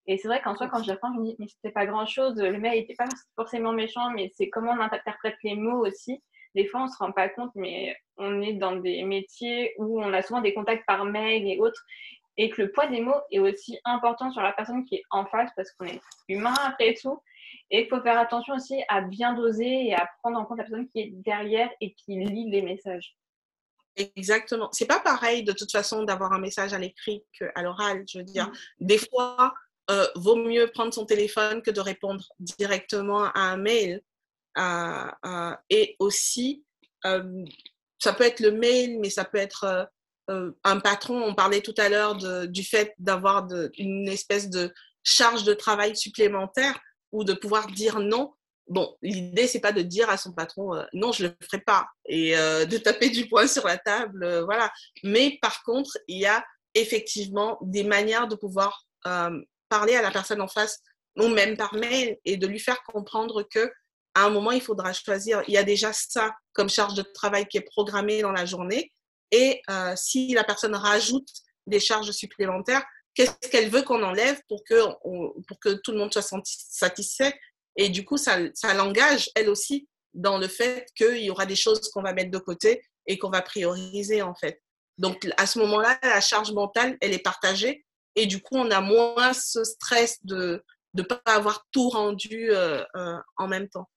Et 0.06 0.18
c'est 0.18 0.28
vrai 0.28 0.40
qu'en 0.42 0.56
soi, 0.56 0.68
quand 0.68 0.82
j'y 0.82 0.90
repense, 0.90 1.14
je 1.14 1.20
me 1.20 1.24
dis, 1.26 1.36
mais 1.38 1.46
c'était 1.48 1.72
pas 1.72 1.86
grand 1.86 2.06
chose, 2.06 2.36
le 2.36 2.58
mail 2.58 2.80
n'était 2.80 2.94
pas 2.94 3.06
forcément 3.36 3.72
méchant, 3.72 4.10
mais 4.10 4.30
c'est 4.34 4.50
comment 4.50 4.72
on 4.72 4.80
interprète 4.80 5.36
les 5.44 5.54
mots 5.54 5.86
aussi. 5.86 6.22
Des 6.54 6.66
fois, 6.66 6.82
on 6.82 6.88
se 6.88 6.98
rend 6.98 7.12
pas 7.12 7.28
compte, 7.28 7.52
mais 7.54 7.96
on 8.18 8.42
est 8.42 8.54
dans 8.54 8.76
des 8.76 9.04
métiers 9.04 9.74
où 9.78 10.02
on 10.02 10.12
a 10.12 10.22
souvent 10.22 10.40
des 10.40 10.52
contacts 10.54 10.84
par 10.86 11.04
mail 11.04 11.48
et 11.48 11.58
autres. 11.58 11.82
et 12.38 12.50
que 12.50 12.62
le 12.62 12.72
poids 12.72 12.86
des 12.86 13.00
mots 13.00 13.20
est 13.30 13.38
aussi 13.40 13.78
important 13.84 14.30
sur 14.30 14.42
la 14.42 14.52
personne 14.52 14.84
qui 14.84 14.96
est 14.96 15.02
en 15.10 15.26
face 15.26 15.50
parce 15.54 15.70
qu'on 15.72 15.86
est 15.86 16.00
humain 16.28 16.54
après 16.66 16.94
tout. 16.94 17.22
Et 17.70 17.82
il 17.82 17.88
faut 17.88 18.00
faire 18.00 18.18
attention 18.18 18.54
aussi 18.54 18.82
à 18.88 19.02
bien 19.02 19.34
doser 19.34 19.88
et 19.88 19.94
à 19.94 20.08
prendre 20.22 20.38
en 20.38 20.44
compte 20.44 20.58
la 20.58 20.64
personne 20.64 20.88
qui 20.88 21.00
est 21.00 21.10
derrière 21.12 21.70
et 21.80 21.92
qui 21.94 22.16
lit 22.16 22.50
les 22.50 22.62
messages. 22.62 23.16
Exactement. 23.96 24.70
C'est 24.72 24.86
pas 24.86 25.00
pareil 25.00 25.44
de 25.44 25.52
toute 25.52 25.70
façon 25.70 26.04
d'avoir 26.04 26.32
un 26.32 26.38
message 26.38 26.72
à 26.72 26.78
l'écrit 26.78 27.24
qu'à 27.38 27.62
l'oral. 27.62 28.04
Je 28.08 28.18
veux 28.18 28.24
dire, 28.24 28.48
mm. 28.48 28.86
des 28.86 28.98
fois, 28.98 29.54
euh, 29.90 30.06
vaut 30.14 30.36
mieux 30.36 30.68
prendre 30.68 30.94
son 30.94 31.04
téléphone 31.04 31.60
que 31.60 31.70
de 31.70 31.80
répondre 31.80 32.24
directement 32.38 33.24
à 33.24 33.40
un 33.40 33.56
mail. 33.56 34.00
Euh, 34.58 35.06
euh, 35.26 35.56
et 35.70 35.96
aussi, 35.98 36.64
ça 37.98 38.12
peut 38.12 38.24
être 38.24 38.40
le 38.40 38.52
mail, 38.52 38.98
mais 39.00 39.10
ça 39.10 39.24
peut 39.24 39.38
être 39.38 39.90
un 40.28 40.80
patron. 40.80 41.20
On 41.22 41.34
parlait 41.34 41.62
tout 41.62 41.74
à 41.78 41.88
l'heure 41.88 42.16
du 42.46 42.62
fait 42.62 42.94
d'avoir 42.98 43.48
une 43.76 44.08
espèce 44.08 44.48
de 44.48 44.72
charge 45.02 45.42
de 45.42 45.52
travail 45.52 45.96
supplémentaire 45.96 46.78
ou 47.10 47.24
de 47.24 47.32
pouvoir 47.32 47.66
dire 47.66 47.98
non. 47.98 48.32
Bon, 48.68 48.96
l'idée, 49.02 49.46
c'est 49.46 49.60
pas 49.60 49.72
de 49.72 49.82
dire 49.82 50.08
à 50.08 50.16
son 50.16 50.32
patron 50.32 50.82
non, 50.92 51.12
je 51.12 51.24
le 51.24 51.36
ferai 51.42 51.60
pas 51.60 51.88
et 52.06 52.32
de 52.32 52.78
taper 52.78 53.10
du 53.10 53.28
poing 53.28 53.46
sur 53.46 53.66
la 53.66 53.76
table, 53.76 54.44
voilà. 54.44 54.72
Mais 55.02 55.38
par 55.42 55.62
contre, 55.64 55.98
il 56.06 56.20
y 56.20 56.26
a 56.26 56.44
effectivement 56.74 57.58
des 57.62 57.82
manières 57.82 58.28
de 58.28 58.36
pouvoir 58.36 58.86
parler 59.68 59.94
à 59.94 60.02
la 60.02 60.10
personne 60.10 60.40
en 60.40 60.48
face 60.48 60.80
ou 61.16 61.28
même 61.28 61.56
par 61.56 61.74
mail 61.74 62.18
et 62.24 62.36
de 62.36 62.46
lui 62.46 62.60
faire 62.60 62.82
comprendre 62.84 63.42
que 63.42 63.70
à 64.14 64.24
un 64.24 64.30
moment, 64.30 64.50
il 64.50 64.60
faudra 64.60 64.92
choisir. 64.92 65.42
Il 65.48 65.54
y 65.54 65.58
a 65.58 65.64
déjà 65.64 65.92
ça 65.92 66.34
comme 66.52 66.68
charge 66.68 66.94
de 66.94 67.02
travail 67.02 67.46
qui 67.46 67.56
est 67.56 67.62
programmée 67.62 68.20
dans 68.20 68.32
la 68.32 68.44
journée. 68.44 68.92
Et 69.30 69.62
euh, 69.70 69.94
si 69.96 70.34
la 70.34 70.44
personne 70.44 70.74
rajoute 70.74 71.28
des 71.66 71.80
charges 71.80 72.10
supplémentaires, 72.10 72.84
qu'est-ce 73.14 73.48
qu'elle 73.48 73.70
veut 73.70 73.82
qu'on 73.82 74.02
enlève 74.02 74.40
pour 74.48 74.62
que 74.64 75.72
tout 75.82 75.92
le 75.92 75.98
monde 75.98 76.12
soit 76.12 76.26
satisfait? 76.44 77.32
Et 77.76 77.88
du 77.88 78.04
coup, 78.04 78.16
ça, 78.16 78.38
ça 78.54 78.74
l'engage, 78.74 79.30
elle 79.34 79.48
aussi, 79.48 79.88
dans 80.14 80.38
le 80.38 80.48
fait 80.48 80.86
qu'il 80.94 81.22
y 81.22 81.30
aura 81.30 81.46
des 81.46 81.56
choses 81.56 81.90
qu'on 81.90 82.02
va 82.02 82.12
mettre 82.12 82.30
de 82.30 82.38
côté 82.38 82.82
et 83.06 83.18
qu'on 83.18 83.30
va 83.30 83.42
prioriser, 83.42 84.22
en 84.22 84.34
fait. 84.34 84.60
Donc, 84.98 85.26
à 85.36 85.46
ce 85.46 85.58
moment-là, 85.60 85.98
la 86.02 86.20
charge 86.20 86.52
mentale, 86.52 86.96
elle 87.00 87.12
est 87.12 87.22
partagée. 87.22 87.84
Et 88.14 88.26
du 88.26 88.42
coup, 88.42 88.56
on 88.56 88.70
a 88.70 88.80
moins 88.80 89.32
ce 89.32 89.64
stress 89.64 90.18
de 90.24 90.62
ne 90.94 91.02
pas 91.02 91.22
avoir 91.24 91.66
tout 91.72 91.88
rendu 91.88 92.50
euh, 92.50 92.84
euh, 92.96 93.16
en 93.38 93.48
même 93.48 93.68
temps. 93.68 93.88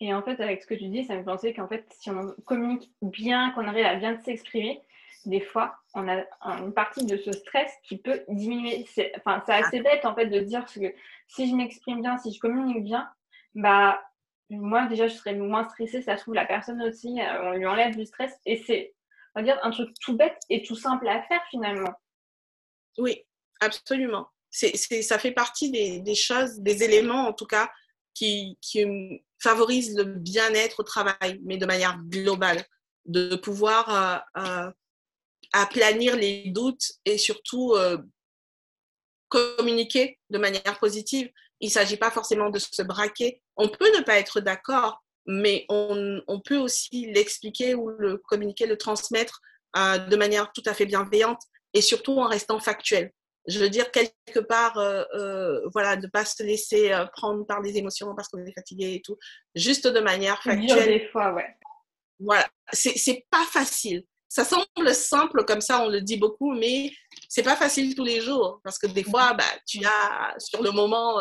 Et 0.00 0.12
en 0.12 0.22
fait, 0.22 0.40
avec 0.40 0.62
ce 0.62 0.66
que 0.66 0.74
tu 0.74 0.88
dis, 0.88 1.04
ça 1.04 1.16
me 1.16 1.24
pensait 1.24 1.54
qu'en 1.54 1.68
fait, 1.68 1.86
si 1.98 2.10
on 2.10 2.34
communique 2.44 2.92
bien, 3.00 3.52
qu'on 3.52 3.66
arrive 3.66 3.86
à 3.86 3.94
bien 3.94 4.20
s'exprimer, 4.24 4.82
des 5.26 5.40
fois, 5.40 5.76
on 5.94 6.08
a 6.08 6.24
une 6.58 6.72
partie 6.72 7.04
de 7.04 7.16
ce 7.16 7.32
stress 7.32 7.70
qui 7.84 7.98
peut 7.98 8.22
diminuer. 8.28 8.86
C'est, 8.92 9.12
enfin, 9.16 9.42
c'est 9.44 9.52
assez 9.52 9.80
bête 9.80 10.04
en 10.04 10.14
fait 10.14 10.26
de 10.26 10.40
dire 10.40 10.64
que 10.64 10.94
si 11.28 11.50
je 11.50 11.54
m'exprime 11.54 12.00
bien, 12.00 12.16
si 12.18 12.32
je 12.32 12.40
communique 12.40 12.84
bien, 12.84 13.08
bah 13.54 14.00
moi 14.48 14.86
déjà 14.86 15.08
je 15.08 15.14
serais 15.14 15.34
moins 15.34 15.68
stressée. 15.68 16.02
Ça 16.02 16.16
se 16.16 16.22
trouve 16.22 16.34
la 16.34 16.46
personne 16.46 16.80
aussi, 16.82 17.20
euh, 17.20 17.50
on 17.50 17.52
lui 17.52 17.66
enlève 17.66 17.96
du 17.96 18.06
stress 18.06 18.32
et 18.46 18.62
c'est, 18.66 18.94
on 19.34 19.40
va 19.40 19.44
dire, 19.44 19.58
un 19.62 19.70
truc 19.70 19.90
tout 20.00 20.16
bête 20.16 20.38
et 20.48 20.62
tout 20.62 20.76
simple 20.76 21.08
à 21.08 21.22
faire 21.22 21.42
finalement. 21.50 21.92
Oui, 22.98 23.24
absolument. 23.60 24.28
C'est, 24.50 24.76
ça 24.76 25.18
fait 25.18 25.32
partie 25.32 25.70
des, 25.70 26.00
des, 26.00 26.14
choses, 26.14 26.60
des 26.60 26.82
éléments 26.82 27.26
en 27.26 27.32
tout 27.34 27.46
cas 27.46 27.70
qui, 28.14 28.56
qui 28.62 29.22
favorisent 29.38 29.96
le 29.96 30.04
bien-être 30.04 30.80
au 30.80 30.82
travail, 30.82 31.40
mais 31.44 31.58
de 31.58 31.66
manière 31.66 31.98
globale, 32.04 32.64
de 33.04 33.36
pouvoir 33.36 34.24
euh, 34.36 34.42
euh, 34.42 34.70
aplanir 35.52 36.16
les 36.16 36.50
doutes 36.50 36.92
et 37.04 37.18
surtout 37.18 37.74
euh, 37.74 37.98
communiquer 39.28 40.18
de 40.30 40.38
manière 40.38 40.78
positive. 40.78 41.30
Il 41.60 41.68
ne 41.68 41.72
s'agit 41.72 41.96
pas 41.96 42.10
forcément 42.10 42.50
de 42.50 42.58
se 42.58 42.82
braquer. 42.82 43.42
On 43.56 43.68
peut 43.68 43.96
ne 43.96 44.02
pas 44.02 44.18
être 44.18 44.40
d'accord, 44.40 45.02
mais 45.26 45.64
on, 45.68 46.20
on, 46.28 46.40
peut 46.40 46.58
aussi 46.58 47.10
l'expliquer 47.12 47.74
ou 47.74 47.88
le 47.88 48.18
communiquer, 48.18 48.66
le 48.66 48.76
transmettre 48.76 49.40
de 49.74 50.16
manière 50.16 50.52
tout 50.52 50.62
à 50.66 50.74
fait 50.74 50.86
bienveillante 50.86 51.40
et 51.74 51.82
surtout 51.82 52.18
en 52.18 52.28
restant 52.28 52.60
factuel 52.60 53.12
je 53.46 53.58
veux 53.58 53.68
dire, 53.68 53.90
quelque 53.90 54.40
part, 54.40 54.78
euh, 54.78 55.04
euh, 55.14 55.60
voilà, 55.72 55.96
de 55.96 56.06
ne 56.06 56.10
pas 56.10 56.24
se 56.24 56.42
laisser 56.42 56.92
euh, 56.92 57.06
prendre 57.06 57.46
par 57.46 57.60
les 57.60 57.76
émotions 57.76 58.14
parce 58.14 58.28
qu'on 58.28 58.44
est 58.44 58.52
fatigué 58.52 58.94
et 58.94 59.02
tout, 59.02 59.16
juste 59.54 59.86
de 59.86 60.00
manière 60.00 60.42
factuelle. 60.42 60.86
des 60.86 61.08
fois, 61.08 61.32
ouais. 61.32 61.56
Voilà, 62.18 62.48
c'est 62.72 63.26
pas 63.30 63.44
facile. 63.44 64.04
Ça 64.28 64.44
semble 64.44 64.92
simple 64.92 65.44
comme 65.44 65.60
ça, 65.60 65.82
on 65.82 65.88
le 65.88 66.00
dit 66.00 66.18
beaucoup, 66.18 66.52
mais 66.52 66.90
c'est 67.28 67.42
pas 67.42 67.56
facile 67.56 67.94
tous 67.94 68.04
les 68.04 68.20
jours 68.20 68.60
parce 68.64 68.78
que 68.78 68.86
des 68.86 69.04
fois, 69.04 69.34
bah, 69.34 69.44
tu 69.66 69.84
as 69.84 70.34
sur 70.38 70.62
le 70.62 70.70
moment. 70.70 71.18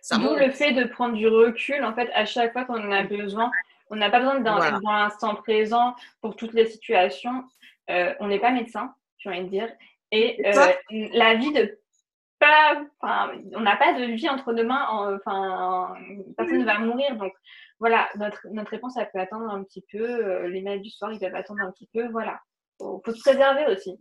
ça 0.00 0.18
D'où 0.18 0.34
le 0.34 0.50
fait 0.50 0.72
de 0.72 0.84
prendre 0.84 1.14
du 1.14 1.28
recul, 1.28 1.82
en 1.84 1.94
fait, 1.94 2.10
à 2.14 2.24
chaque 2.24 2.52
fois 2.52 2.64
qu'on 2.64 2.82
en 2.82 2.92
a 2.92 3.02
besoin. 3.02 3.50
On 3.90 3.96
n'a 3.96 4.10
pas 4.10 4.18
besoin 4.18 4.40
d'un 4.40 4.80
instant 4.86 5.34
présent 5.34 5.94
pour 6.20 6.36
toutes 6.36 6.54
les 6.54 6.66
situations. 6.66 7.44
on 7.88 8.28
n'est 8.28 8.40
pas 8.40 8.50
médecin, 8.50 8.94
j'ai 9.18 9.30
envie 9.30 9.42
de 9.42 9.48
dire. 9.48 9.68
Et 10.14 10.40
euh, 10.46 10.72
la 11.12 11.34
vie 11.34 11.52
de 11.52 11.76
pas, 12.38 12.82
on 13.52 13.60
n'a 13.60 13.76
pas 13.76 13.94
de 13.94 14.04
vie 14.12 14.28
entre 14.28 14.52
deux 14.52 14.64
mains, 14.64 14.86
enfin, 15.16 15.94
personne 16.36 16.60
ne 16.60 16.64
va 16.64 16.78
mourir. 16.78 17.16
Donc 17.16 17.32
voilà, 17.84 18.08
notre, 18.16 18.40
notre 18.50 18.70
réponse, 18.70 18.94
elle 18.96 19.10
peut 19.12 19.20
attendre 19.20 19.50
un 19.50 19.62
petit 19.62 19.84
peu. 19.92 20.02
Euh, 20.02 20.48
les 20.48 20.62
mails 20.62 20.80
du 20.80 20.90
soir, 20.90 21.12
ils 21.12 21.18
peuvent 21.18 21.34
attendre 21.34 21.60
un 21.60 21.70
petit 21.70 21.88
peu. 21.92 22.08
Voilà, 22.10 22.40
il 22.80 23.00
faut, 23.04 23.14
se 23.14 23.20
préserver 23.20 23.66
aussi. 23.66 24.00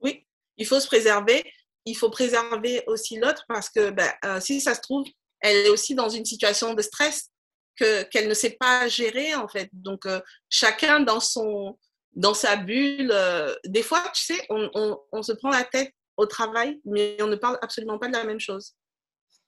Oui, 0.00 0.26
il 0.56 0.66
faut 0.66 0.80
se 0.80 0.86
préserver. 0.86 1.42
Il 1.84 1.96
faut 1.96 2.10
préserver 2.10 2.84
aussi 2.86 3.18
l'autre 3.18 3.44
parce 3.48 3.70
que 3.70 3.90
ben, 3.90 4.10
euh, 4.24 4.40
si 4.40 4.60
ça 4.60 4.74
se 4.74 4.80
trouve, 4.80 5.06
elle 5.40 5.66
est 5.66 5.70
aussi 5.70 5.94
dans 5.94 6.08
une 6.08 6.24
situation 6.24 6.74
de 6.74 6.82
stress 6.82 7.30
qu'elle 7.76 8.28
ne 8.28 8.34
sait 8.34 8.58
pas 8.60 8.86
gérer 8.88 9.34
en 9.34 9.48
fait. 9.48 9.70
Donc 9.72 10.06
chacun 10.50 11.00
dans 11.00 11.20
son 11.20 11.78
dans 12.12 12.34
sa 12.34 12.56
bulle. 12.56 13.10
Euh, 13.12 13.54
des 13.66 13.82
fois, 13.82 14.02
tu 14.14 14.22
sais, 14.22 14.46
on, 14.50 15.22
se 15.22 15.32
prend 15.32 15.50
la 15.50 15.64
tête 15.64 15.92
au 16.16 16.26
travail, 16.26 16.80
mais 16.84 17.16
on 17.20 17.26
ne 17.26 17.36
parle 17.36 17.58
absolument 17.62 17.98
pas 17.98 18.08
de 18.08 18.12
la 18.12 18.24
même 18.24 18.40
chose. 18.40 18.74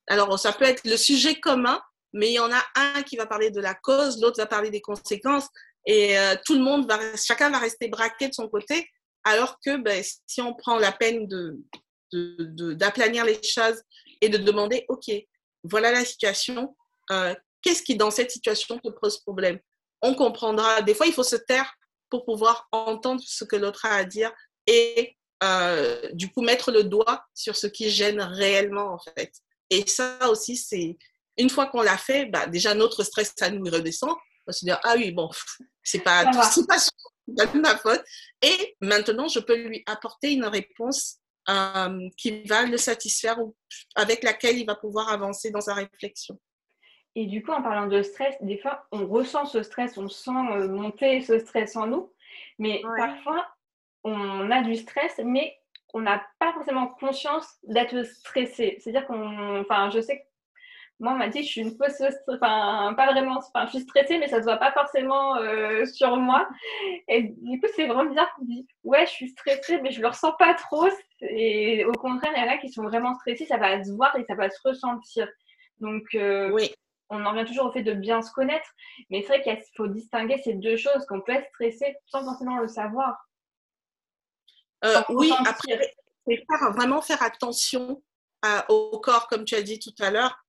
Alors, 0.08 0.38
ça 0.38 0.52
peut 0.52 0.64
être 0.64 0.84
le 0.84 0.96
sujet 0.96 1.38
commun, 1.38 1.80
mais 2.12 2.30
il 2.30 2.34
y 2.34 2.38
en 2.38 2.52
a 2.52 2.62
un 2.74 3.02
qui 3.02 3.16
va 3.16 3.26
parler 3.26 3.50
de 3.50 3.60
la 3.60 3.74
cause, 3.74 4.20
l'autre 4.20 4.38
va 4.38 4.46
parler 4.46 4.70
des 4.70 4.80
conséquences, 4.80 5.48
et 5.86 6.18
euh, 6.18 6.34
tout 6.44 6.54
le 6.54 6.60
monde 6.60 6.86
va, 6.86 6.98
chacun 7.16 7.50
va 7.50 7.58
rester 7.58 7.88
braqué 7.88 8.28
de 8.28 8.34
son 8.34 8.48
côté, 8.48 8.88
alors 9.24 9.58
que 9.64 9.76
ben, 9.76 10.02
si 10.26 10.40
on 10.40 10.54
prend 10.54 10.78
la 10.78 10.92
peine 10.92 11.26
de, 11.26 11.58
d'aplanir 12.74 13.24
les 13.24 13.42
choses 13.42 13.82
et 14.20 14.28
de 14.28 14.38
demander, 14.38 14.84
OK, 14.88 15.10
voilà 15.64 15.92
la 15.92 16.04
situation, 16.04 16.76
euh, 17.10 17.34
qu'est-ce 17.62 17.82
qui 17.82 17.96
dans 17.96 18.10
cette 18.10 18.30
situation 18.30 18.78
te 18.78 18.88
pose 18.88 19.18
problème? 19.20 19.58
On 20.02 20.14
comprendra. 20.14 20.82
Des 20.82 20.94
fois, 20.94 21.06
il 21.06 21.12
faut 21.12 21.22
se 21.22 21.36
taire 21.36 21.72
pour 22.10 22.24
pouvoir 22.24 22.68
entendre 22.72 23.22
ce 23.24 23.44
que 23.44 23.56
l'autre 23.56 23.86
a 23.86 23.94
à 23.94 24.04
dire 24.04 24.32
et 24.66 25.16
euh, 25.42 26.08
du 26.12 26.30
coup 26.30 26.42
mettre 26.42 26.70
le 26.70 26.84
doigt 26.84 27.24
sur 27.34 27.56
ce 27.56 27.66
qui 27.66 27.90
gêne 27.90 28.20
réellement 28.20 28.92
en 28.94 28.98
fait. 28.98 29.32
Et 29.70 29.86
ça 29.86 30.28
aussi, 30.30 30.56
c'est 30.56 30.98
une 31.38 31.50
fois 31.50 31.66
qu'on 31.66 31.82
l'a 31.82 31.96
fait, 31.96 32.26
bah, 32.26 32.46
déjà 32.46 32.74
notre 32.74 33.02
stress, 33.04 33.32
ça 33.36 33.50
nous 33.50 33.64
redescend. 33.64 34.10
On 34.10 34.16
va 34.48 34.52
se 34.52 34.64
dire, 34.64 34.78
ah 34.82 34.94
oui, 34.96 35.12
bon, 35.12 35.30
c'est 35.82 36.00
pas, 36.00 36.30
c'est 36.50 36.66
pas, 36.66 36.76
pas 37.36 37.58
ma 37.58 37.76
faute. 37.76 38.02
Et 38.42 38.76
maintenant, 38.80 39.28
je 39.28 39.40
peux 39.40 39.56
lui 39.56 39.82
apporter 39.86 40.32
une 40.32 40.44
réponse 40.44 41.18
euh, 41.48 42.08
qui 42.16 42.42
va 42.44 42.64
le 42.64 42.76
satisfaire 42.76 43.40
ou 43.40 43.54
avec 43.94 44.22
laquelle 44.22 44.58
il 44.58 44.66
va 44.66 44.74
pouvoir 44.74 45.10
avancer 45.10 45.50
dans 45.50 45.60
sa 45.60 45.74
réflexion. 45.74 46.38
Et 47.14 47.26
du 47.26 47.42
coup, 47.42 47.52
en 47.52 47.62
parlant 47.62 47.88
de 47.88 48.02
stress, 48.02 48.34
des 48.40 48.58
fois, 48.58 48.86
on 48.90 49.06
ressent 49.06 49.44
ce 49.44 49.62
stress, 49.62 49.98
on 49.98 50.08
sent 50.08 50.30
euh, 50.30 50.68
monter 50.68 51.20
ce 51.20 51.38
stress 51.38 51.76
en 51.76 51.86
nous, 51.86 52.12
mais 52.58 52.82
parfois, 52.96 53.46
on 54.04 54.50
a 54.50 54.62
du 54.62 54.76
stress, 54.76 55.20
mais 55.24 55.56
on 55.94 56.00
n'a 56.00 56.24
pas 56.38 56.52
forcément 56.54 56.88
conscience 56.88 57.46
d'être 57.64 58.02
stressé. 58.04 58.78
C'est-à-dire 58.80 59.06
qu'on, 59.06 59.60
enfin, 59.60 59.90
je 59.90 60.00
sais 60.00 60.18
que 60.20 60.24
moi, 61.02 61.14
on 61.14 61.16
m'a 61.16 61.28
dit, 61.28 61.42
je 61.42 61.48
suis 61.48 61.60
une 61.60 61.76
fausse, 61.76 62.00
enfin, 62.28 62.94
pas 62.96 63.12
vraiment, 63.12 63.38
enfin, 63.38 63.66
je 63.66 63.70
suis 63.70 63.80
stressée, 63.80 64.18
mais 64.18 64.28
ça 64.28 64.38
se 64.38 64.44
voit 64.44 64.56
pas 64.56 64.70
forcément 64.70 65.36
euh, 65.36 65.84
sur 65.84 66.16
moi. 66.16 66.48
Et 67.08 67.34
du 67.42 67.60
coup, 67.60 67.66
c'est 67.74 67.88
vraiment 67.88 68.08
bizarre 68.08 68.32
qu'on 68.36 68.44
dit, 68.44 68.68
ouais, 68.84 69.04
je 69.06 69.10
suis 69.10 69.28
stressée, 69.30 69.80
mais 69.82 69.90
je 69.90 70.00
le 70.00 70.06
ressens 70.06 70.32
pas 70.38 70.54
trop. 70.54 70.86
Et 71.20 71.84
au 71.84 71.92
contraire, 71.92 72.32
il 72.36 72.40
y 72.40 72.48
en 72.48 72.52
a 72.52 72.56
qui 72.56 72.70
sont 72.70 72.84
vraiment 72.84 73.14
stressés, 73.16 73.46
ça 73.46 73.56
va 73.56 73.82
se 73.82 73.90
voir 73.90 74.16
et 74.16 74.24
ça 74.26 74.36
va 74.36 74.48
se 74.48 74.60
ressentir. 74.64 75.28
Donc, 75.80 76.04
euh, 76.14 76.50
oui 76.52 76.72
on 77.14 77.26
en 77.26 77.32
revient 77.32 77.44
toujours 77.44 77.66
au 77.66 77.72
fait 77.72 77.82
de 77.82 77.92
bien 77.92 78.22
se 78.22 78.32
connaître, 78.32 78.66
mais 79.10 79.20
c'est 79.20 79.38
vrai 79.38 79.42
qu'il 79.42 79.62
faut 79.76 79.86
distinguer 79.86 80.38
ces 80.42 80.54
deux 80.54 80.78
choses, 80.78 81.04
qu'on 81.06 81.20
peut 81.20 81.32
être 81.32 81.48
stressé 81.50 81.94
sans 82.06 82.24
forcément 82.24 82.56
le 82.58 82.68
savoir. 82.68 83.28
Euh, 84.86 85.02
oui, 85.10 85.30
après, 85.46 85.78
c'est 86.26 86.42
vraiment 86.74 87.02
faire 87.02 87.22
attention 87.22 88.02
au 88.70 88.98
corps, 88.98 89.28
comme 89.28 89.44
tu 89.44 89.54
as 89.54 89.62
dit 89.62 89.78
tout 89.78 89.94
à 90.00 90.10
l'heure, 90.10 90.42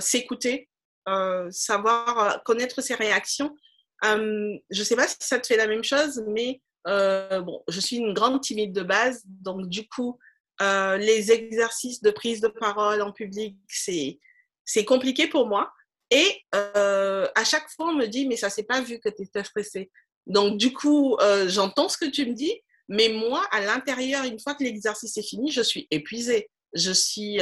s'écouter, 0.00 0.68
euh, 1.08 1.48
savoir 1.50 2.42
connaître 2.44 2.80
ses 2.80 2.94
réactions. 2.94 3.54
je 4.02 4.58
ne 4.70 4.84
sais 4.84 4.96
pas 4.96 5.08
si 5.08 5.16
ça 5.20 5.38
te 5.38 5.46
fait 5.46 5.56
la 5.56 5.66
même 5.66 5.84
chose, 5.84 6.22
mais 6.28 6.60
bon, 6.84 7.62
je 7.68 7.80
suis 7.80 7.96
une 7.96 8.14
grande 8.14 8.40
timide 8.40 8.72
de 8.72 8.82
base, 8.82 9.22
donc 9.24 9.68
du 9.68 9.88
coup, 9.88 10.18
les 10.60 11.32
exercices 11.32 12.02
de 12.02 12.10
prise 12.10 12.40
de 12.40 12.48
parole 12.48 13.02
en 13.02 13.12
public, 13.12 13.56
c'est 13.68 14.84
compliqué 14.84 15.28
pour 15.28 15.46
moi. 15.46 15.72
Et 16.10 16.44
à 16.52 17.44
chaque 17.44 17.68
fois, 17.70 17.90
on 17.90 17.94
me 17.94 18.06
dit, 18.06 18.26
mais 18.26 18.36
ça 18.36 18.50
s'est 18.50 18.64
pas 18.64 18.80
vu 18.80 18.98
que 18.98 19.08
tu 19.08 19.22
étais 19.22 19.44
stressée. 19.44 19.90
Donc, 20.26 20.58
du 20.58 20.72
coup, 20.72 21.16
j'entends 21.46 21.88
ce 21.88 21.98
que 21.98 22.10
tu 22.10 22.26
me 22.26 22.34
dis, 22.34 22.62
mais 22.88 23.08
moi, 23.08 23.44
à 23.50 23.60
l'intérieur, 23.60 24.24
une 24.24 24.38
fois 24.38 24.54
que 24.54 24.64
l'exercice 24.64 25.16
est 25.16 25.28
fini, 25.28 25.50
je 25.50 25.62
suis 25.62 25.86
épuisée. 25.90 26.50
Je 26.72 26.92
suis, 26.92 27.40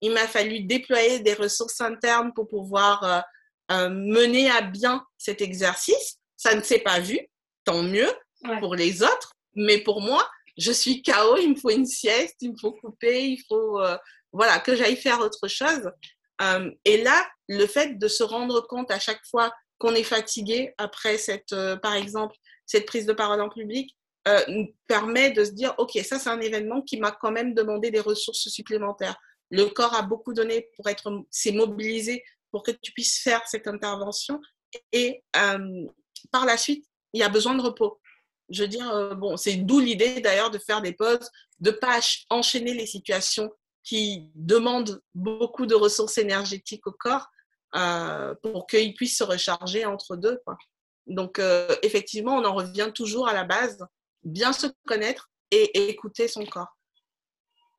il 0.00 0.12
m'a 0.12 0.26
fallu 0.26 0.60
déployer 0.60 1.20
des 1.20 1.34
ressources 1.34 1.80
internes 1.80 2.32
pour 2.34 2.48
pouvoir 2.48 3.24
mener 3.70 4.50
à 4.50 4.62
bien 4.62 5.04
cet 5.16 5.40
exercice. 5.40 6.18
Ça 6.36 6.54
ne 6.54 6.62
s'est 6.62 6.80
pas 6.80 7.00
vu, 7.00 7.18
tant 7.64 7.82
mieux 7.82 8.08
pour 8.58 8.74
les 8.74 9.02
autres, 9.02 9.34
mais 9.54 9.78
pour 9.78 10.00
moi, 10.00 10.28
je 10.56 10.72
suis 10.72 11.02
KO, 11.02 11.36
il 11.36 11.50
me 11.50 11.54
faut 11.54 11.70
une 11.70 11.86
sieste, 11.86 12.36
il 12.40 12.52
me 12.52 12.56
faut 12.58 12.72
couper, 12.72 13.26
il 13.26 13.42
faut 13.46 13.80
voilà 14.32 14.58
que 14.58 14.74
j'aille 14.74 14.96
faire 14.96 15.20
autre 15.20 15.46
chose. 15.48 15.90
et 16.84 17.02
là, 17.02 17.26
le 17.48 17.66
fait 17.66 17.98
de 17.98 18.08
se 18.08 18.22
rendre 18.22 18.60
compte 18.66 18.90
à 18.90 18.98
chaque 18.98 19.24
fois 19.30 19.52
qu'on 19.78 19.94
est 19.94 20.04
fatigué 20.04 20.74
après 20.78 21.18
cette, 21.18 21.54
par 21.82 21.94
exemple, 21.94 22.34
cette 22.70 22.86
prise 22.86 23.06
de 23.06 23.12
parole 23.12 23.40
en 23.40 23.48
public, 23.48 23.96
euh, 24.28 24.40
nous 24.48 24.68
permet 24.86 25.30
de 25.30 25.44
se 25.44 25.50
dire, 25.50 25.74
OK, 25.78 25.98
ça 26.04 26.18
c'est 26.18 26.28
un 26.28 26.40
événement 26.40 26.82
qui 26.82 26.98
m'a 26.98 27.10
quand 27.10 27.32
même 27.32 27.54
demandé 27.54 27.90
des 27.90 28.00
ressources 28.00 28.48
supplémentaires. 28.48 29.16
Le 29.50 29.66
corps 29.66 29.94
a 29.94 30.02
beaucoup 30.02 30.32
donné 30.32 30.68
pour 30.76 30.88
être, 30.88 31.24
s'est 31.30 31.52
mobilisé 31.52 32.24
pour 32.50 32.62
que 32.62 32.70
tu 32.70 32.92
puisses 32.92 33.18
faire 33.18 33.42
cette 33.46 33.66
intervention. 33.66 34.40
Et 34.92 35.22
euh, 35.36 35.86
par 36.30 36.46
la 36.46 36.56
suite, 36.56 36.86
il 37.12 37.20
y 37.20 37.24
a 37.24 37.28
besoin 37.28 37.54
de 37.54 37.62
repos. 37.62 38.00
Je 38.48 38.62
veux 38.62 38.68
dire, 38.68 38.88
euh, 38.90 39.14
bon, 39.14 39.36
c'est 39.36 39.56
d'où 39.56 39.80
l'idée 39.80 40.20
d'ailleurs 40.20 40.50
de 40.50 40.58
faire 40.58 40.82
des 40.82 40.92
pauses, 40.92 41.30
de 41.60 41.70
pas 41.70 42.00
enchaîner 42.30 42.74
les 42.74 42.86
situations 42.86 43.50
qui 43.82 44.30
demandent 44.34 45.00
beaucoup 45.14 45.66
de 45.66 45.74
ressources 45.74 46.18
énergétiques 46.18 46.86
au 46.86 46.92
corps 46.92 47.28
pour 48.42 48.66
qu'il 48.66 48.94
puisse 48.94 49.16
se 49.16 49.24
recharger 49.24 49.84
entre 49.86 50.16
deux. 50.16 50.38
Donc, 51.06 51.40
effectivement, 51.82 52.36
on 52.36 52.44
en 52.44 52.54
revient 52.54 52.90
toujours 52.92 53.28
à 53.28 53.32
la 53.32 53.44
base 53.44 53.78
bien 54.22 54.52
se 54.52 54.66
connaître 54.86 55.30
et, 55.50 55.88
écouter 55.88 56.28
son 56.28 56.44
corps. 56.44 56.76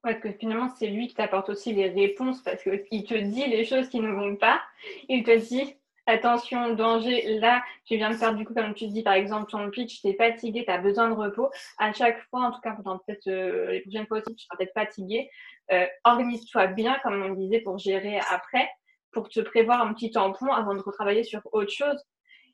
Ouais, 0.04 0.20
que 0.20 0.32
finalement, 0.32 0.70
c'est 0.78 0.88
lui 0.88 1.08
qui 1.08 1.14
t'apporte 1.14 1.50
aussi 1.50 1.74
les 1.74 1.90
réponses 1.90 2.42
parce 2.42 2.64
qu'il 2.64 3.04
te 3.04 3.14
dit 3.14 3.46
les 3.46 3.66
choses 3.66 3.88
qui 3.90 4.00
ne 4.00 4.12
vont 4.12 4.36
pas. 4.36 4.62
Il 5.10 5.24
te 5.24 5.38
dit 5.38 5.76
attention, 6.08 6.74
danger, 6.74 7.40
là, 7.40 7.64
tu 7.86 7.98
viens 7.98 8.10
de 8.10 8.16
faire 8.16 8.34
du 8.34 8.44
coup, 8.44 8.54
comme 8.54 8.74
tu 8.74 8.88
dis, 8.88 9.04
par 9.04 9.14
exemple, 9.14 9.52
ton 9.52 9.70
pitch, 9.70 10.02
tu 10.02 10.08
es 10.08 10.16
fatigué, 10.16 10.66
tu 10.66 10.72
as 10.72 10.80
besoin 10.80 11.10
de 11.10 11.14
repos. 11.14 11.50
À 11.78 11.94
chaque 11.94 12.22
fois, 12.30 12.42
en 12.48 12.52
tout 12.52 12.62
cas, 12.62 12.76
peut-être 12.76 13.28
euh, 13.28 13.72
les 13.72 13.82
prochaines 13.82 14.08
fois 14.08 14.18
aussi, 14.18 14.36
tu 14.36 14.46
seras 14.46 14.58
peut-être 14.58 14.74
fatigué. 14.74 15.30
Euh, 15.72 15.86
organise-toi 16.04 16.68
bien, 16.68 16.98
comme 17.04 17.22
on 17.22 17.34
disait, 17.36 17.60
pour 17.62 17.78
gérer 17.78 18.20
après, 18.32 18.68
pour 19.12 19.30
te 19.30 19.40
prévoir 19.40 19.82
un 19.82 19.94
petit 19.94 20.12
tampon 20.12 20.52
avant 20.52 20.74
de 20.74 20.80
retravailler 20.80 21.24
sur 21.24 21.42
autre 21.52 21.72
chose. 21.72 22.04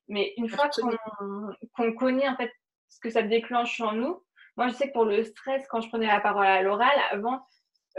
Mais 0.10 0.34
une 0.38 0.50
fois 0.50 0.70
qu'on 1.76 1.94
connaît 1.94 2.28
en 2.28 2.36
fait 2.36 2.52
ce 2.90 3.00
que 3.00 3.10
ça 3.10 3.22
déclenche 3.22 3.80
en 3.82 3.94
nous. 3.94 4.24
Moi, 4.58 4.68
je 4.68 4.74
sais 4.74 4.88
que 4.88 4.94
pour 4.94 5.06
le 5.06 5.24
stress, 5.24 5.66
quand 5.70 5.82
je 5.82 5.90
prenais 5.90 6.08
la 6.08 6.20
parole 6.20 6.46
à 6.46 6.62
l'oral, 6.62 6.90
avant, 7.12 7.40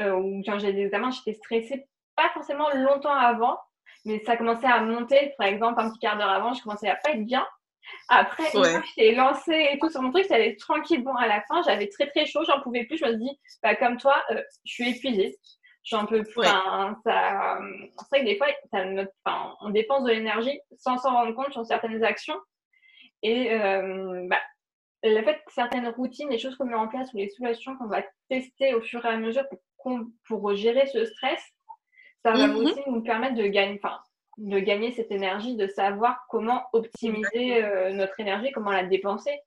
euh, 0.01 0.12
ou 0.12 0.42
quand 0.44 0.59
j'avais 0.59 0.73
des 0.73 0.87
examens, 0.87 1.11
j'étais 1.11 1.35
stressée, 1.35 1.87
pas 2.16 2.29
forcément 2.31 2.68
longtemps 2.75 3.14
avant, 3.14 3.59
mais 4.05 4.21
ça 4.25 4.37
commençait 4.37 4.66
à 4.66 4.81
monter. 4.81 5.35
Par 5.38 5.47
exemple, 5.47 5.81
un 5.81 5.90
petit 5.90 6.01
quart 6.01 6.18
d'heure 6.18 6.31
avant, 6.31 6.53
je 6.55 6.62
commençais 6.62 6.88
à 6.88 6.97
pas 6.97 7.12
être 7.12 7.25
bien. 7.25 7.47
Après, 8.09 8.44
une 8.55 8.62
que 8.62 8.87
j'étais 8.88 9.14
lancée 9.14 9.68
et 9.73 9.79
tout 9.79 9.88
sur 9.88 10.03
mon 10.03 10.11
truc, 10.11 10.25
ça 10.27 10.35
allait 10.35 10.57
tranquille. 10.57 11.03
Bon, 11.03 11.14
à 11.14 11.27
la 11.27 11.40
fin, 11.42 11.62
j'avais 11.62 11.88
très 11.88 12.09
très 12.09 12.27
chaud, 12.27 12.44
j'en 12.44 12.61
pouvais 12.61 12.85
plus. 12.85 12.99
Je 12.99 13.05
me 13.05 13.11
suis 13.11 13.18
dit, 13.18 13.40
bah, 13.62 13.77
comme 13.77 13.97
toi, 13.97 14.23
euh, 14.31 14.42
je 14.64 14.73
suis 14.73 14.90
épuisée. 14.90 15.37
J'en 15.85 16.05
peux 16.05 16.23
plus. 16.23 16.44
ça, 16.44 16.90
c'est 17.05 17.11
vrai 18.11 18.21
que 18.21 18.25
des 18.25 18.37
fois, 18.37 18.47
ça, 18.71 18.85
on 19.62 19.71
dépense 19.71 20.05
de 20.05 20.11
l'énergie 20.11 20.61
sans 20.77 20.99
s'en 20.99 21.12
rendre 21.12 21.35
compte 21.35 21.53
sur 21.53 21.64
certaines 21.64 22.05
actions. 22.05 22.38
Et 23.23 23.53
euh, 23.53 24.27
bah, 24.29 24.40
le 25.03 25.23
fait 25.23 25.37
que 25.47 25.53
certaines 25.53 25.89
routines, 25.89 26.29
les 26.29 26.39
choses 26.39 26.57
qu'on 26.57 26.67
met 26.67 26.75
en 26.75 26.89
place 26.89 27.13
ou 27.13 27.19
les 27.19 27.31
solutions 27.31 27.77
qu'on 27.77 27.87
va 27.87 28.03
tester 28.29 28.75
au 28.75 28.81
fur 28.81 29.05
et 29.05 29.09
à 29.09 29.17
mesure 29.17 29.45
pour, 29.83 30.01
pour 30.27 30.55
gérer 30.55 30.87
ce 30.87 31.05
stress, 31.05 31.41
ça 32.25 32.33
va 32.33 32.49
mhm. 32.49 32.57
aussi 32.57 32.81
nous 32.87 33.03
permettre 33.03 33.37
de 33.37 33.47
gagner, 33.47 33.81
enfin, 33.83 34.01
de 34.39 34.59
gagner 34.59 34.93
cette 34.93 35.11
énergie, 35.11 35.57
de 35.57 35.69
savoir 35.69 36.25
comment 36.29 36.65
optimiser 36.73 37.65
euh, 37.65 37.93
notre 37.93 38.19
énergie, 38.21 38.51
comment 38.53 38.71
la 38.73 38.85
dépenser. 38.85 39.39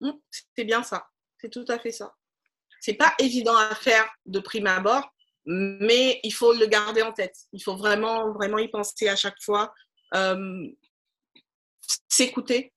Mmh, 0.00 0.12
c'est 0.56 0.64
bien 0.64 0.82
ça, 0.82 1.08
c'est 1.38 1.50
tout 1.50 1.64
à 1.68 1.78
fait 1.78 1.92
ça. 1.92 2.14
C'est 2.80 2.94
pas 2.94 3.12
évident 3.18 3.56
à 3.56 3.74
faire 3.74 4.08
de 4.26 4.38
prime 4.38 4.68
abord, 4.68 5.12
mais 5.46 6.20
il 6.22 6.32
faut 6.32 6.52
le 6.52 6.66
garder 6.66 7.02
en 7.02 7.12
tête. 7.12 7.36
Il 7.52 7.62
faut 7.62 7.76
vraiment, 7.76 8.32
vraiment 8.32 8.58
y 8.58 8.68
penser 8.68 9.08
à 9.08 9.16
chaque 9.16 9.40
fois. 9.42 9.72
Euh, 10.14 10.68
s'écouter, 12.08 12.72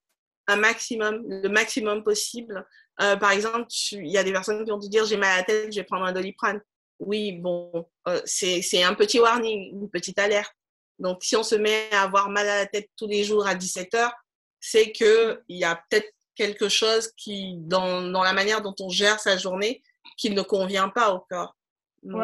maximum, 0.56 1.24
le 1.28 1.50
maximum 1.50 2.04
possible. 2.04 2.66
Euh, 3.02 3.16
par 3.16 3.32
exemple, 3.32 3.68
il 3.92 4.12
y 4.12 4.18
a 4.18 4.24
des 4.24 4.32
personnes 4.32 4.64
qui 4.64 4.72
vont 4.72 4.80
te 4.80 4.88
dire 4.88 5.06
j'ai 5.06 5.18
mal 5.18 5.32
à 5.32 5.38
la 5.38 5.44
tête, 5.44 5.72
je 5.72 5.80
vais 5.80 5.86
prendre 5.86 6.06
un 6.06 6.12
doliprane. 6.12 6.62
Oui, 7.00 7.34
bon, 7.34 7.88
euh, 8.08 8.22
c'est 8.26 8.84
un 8.84 8.94
petit 8.94 9.20
warning, 9.20 9.74
une 9.74 9.90
petite 9.90 10.20
alerte. 10.20 10.54
Donc, 11.00 11.24
si 11.24 11.36
on 11.36 11.44
se 11.44 11.56
met 11.56 11.90
à 11.92 12.04
avoir 12.04 12.30
mal 12.30 12.48
à 12.48 12.58
la 12.58 12.66
tête 12.68 12.90
tous 12.96 13.08
les 13.08 13.24
jours 13.24 13.48
à 13.48 13.56
17 13.56 13.94
heures, 13.96 14.14
c'est 14.60 14.92
qu'il 14.92 15.40
y 15.50 15.64
a 15.64 15.82
peut-être 15.90 16.14
quelque 16.36 16.70
chose 16.70 17.12
qui, 17.18 17.56
dans, 17.58 18.04
dans, 18.04 18.22
la 18.22 18.34
manière 18.34 18.62
dont 18.62 18.76
on 18.80 18.90
gère 18.90 19.20
sa 19.20 19.36
journée, 19.36 19.82
qui 20.18 20.30
ne 20.30 20.42
convient 20.44 20.90
pas 20.90 21.14
au 21.14 21.20
corps 21.22 21.56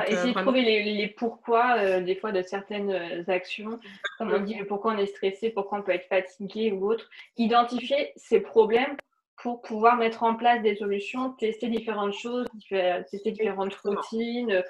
essayer 0.08 0.34
de 0.34 0.40
trouver 0.40 0.62
les, 0.62 1.08
pourquoi 1.08 1.78
euh, 1.78 2.02
des 2.02 2.16
fois 2.16 2.32
de 2.32 2.42
certaines 2.42 2.92
euh, 2.92 3.24
actions, 3.28 3.80
comme 4.18 4.34
on 4.34 4.40
dit 4.40 4.56
pourquoi 4.68 4.94
on 4.94 4.98
est 4.98 5.06
stressé, 5.06 5.50
pourquoi 5.50 5.80
on 5.80 5.82
peut 5.84 5.92
être 5.92 6.08
fatigué 6.08 6.72
ou 6.72 6.92
autre. 6.92 7.10
Identifier 7.38 8.12
ces 8.16 8.40
problèmes 8.40 8.98
pour 9.38 9.62
pouvoir 9.62 9.98
mettre 9.98 10.24
en 10.24 10.36
place 10.36 10.62
des 10.64 10.76
solutions, 10.76 11.32
tester 11.32 11.68
différentes 11.70 12.14
choses, 12.14 12.48
tester 12.70 13.32
différentes 13.32 13.76
routines. 13.76 14.64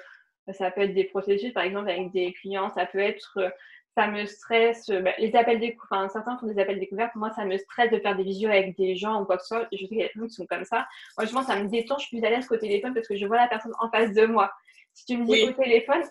Ça 0.52 0.70
peut 0.70 0.82
être 0.82 0.94
des 0.94 1.04
processus, 1.04 1.52
par 1.52 1.64
exemple 1.64 1.90
avec 1.90 2.10
des 2.10 2.32
clients, 2.32 2.70
ça 2.70 2.86
peut 2.86 2.98
être 2.98 3.38
euh, 3.38 3.50
ça 3.94 4.06
me 4.06 4.26
stresse, 4.26 4.88
bah, 4.90 5.10
les 5.18 5.34
appels 5.34 5.58
découvertes, 5.58 5.88
enfin, 5.90 6.08
certains 6.08 6.38
font 6.38 6.46
des 6.46 6.60
appels 6.60 6.78
découvertes, 6.78 7.16
moi 7.16 7.30
ça 7.30 7.44
me 7.44 7.58
stresse 7.58 7.90
de 7.90 7.98
faire 7.98 8.16
des 8.16 8.22
visios 8.22 8.48
avec 8.48 8.76
des 8.76 8.94
gens 8.94 9.20
ou 9.20 9.24
quoi 9.24 9.36
que 9.36 9.42
ce 9.42 9.48
soit, 9.48 9.66
je 9.72 9.78
sais 9.78 9.88
qu'il 9.88 9.98
y 9.98 10.04
a 10.04 10.06
des 10.06 10.12
gens 10.14 10.26
qui 10.26 10.34
sont 10.34 10.46
comme 10.46 10.64
ça. 10.64 10.86
Moi 11.18 11.26
je 11.26 11.32
pense 11.32 11.46
ça 11.46 11.60
me 11.60 11.68
détend, 11.68 11.98
je 11.98 12.06
suis 12.06 12.18
plus 12.18 12.26
à 12.26 12.30
l'aise 12.30 12.46
qu'au 12.46 12.56
téléphone 12.56 12.94
parce 12.94 13.08
que 13.08 13.16
je 13.16 13.26
vois 13.26 13.38
la 13.38 13.48
personne 13.48 13.72
en 13.80 13.90
face 13.90 14.12
de 14.12 14.24
moi. 14.26 14.52
Si 14.98 15.04
tu 15.04 15.16
me 15.16 15.24
dis 15.24 15.44
au 15.44 15.52
téléphone, 15.52 16.02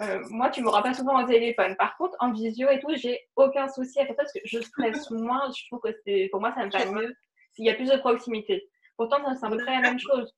euh, 0.00 0.18
moi, 0.30 0.50
tu 0.50 0.60
ne 0.60 0.64
m'auras 0.64 0.82
pas 0.82 0.94
souvent 0.94 1.22
au 1.22 1.26
téléphone. 1.28 1.76
Par 1.76 1.96
contre, 1.96 2.16
en 2.18 2.32
visio 2.32 2.68
et 2.70 2.80
tout, 2.80 2.92
j'ai 2.96 3.20
aucun 3.36 3.68
souci 3.68 4.00
à 4.00 4.06
faire 4.06 4.16
ça 4.16 4.22
parce 4.22 4.32
que 4.32 4.40
je 4.44 4.58
stresse 4.60 5.10
moins. 5.10 5.48
Je 5.56 5.64
trouve 5.68 5.80
que 5.80 5.96
c'est, 6.04 6.28
pour 6.32 6.40
moi, 6.40 6.52
ça 6.52 6.66
me 6.66 6.70
va 6.70 6.84
mieux 6.86 7.14
s'il 7.54 7.66
y 7.66 7.70
a 7.70 7.74
plus 7.74 7.88
de 7.88 7.96
proximité. 7.98 8.68
Pourtant, 8.96 9.18
c'est 9.38 9.46
un 9.46 9.50
peu 9.50 9.58
près 9.58 9.80
la 9.80 9.80
même 9.80 9.98
chose. 10.00 10.34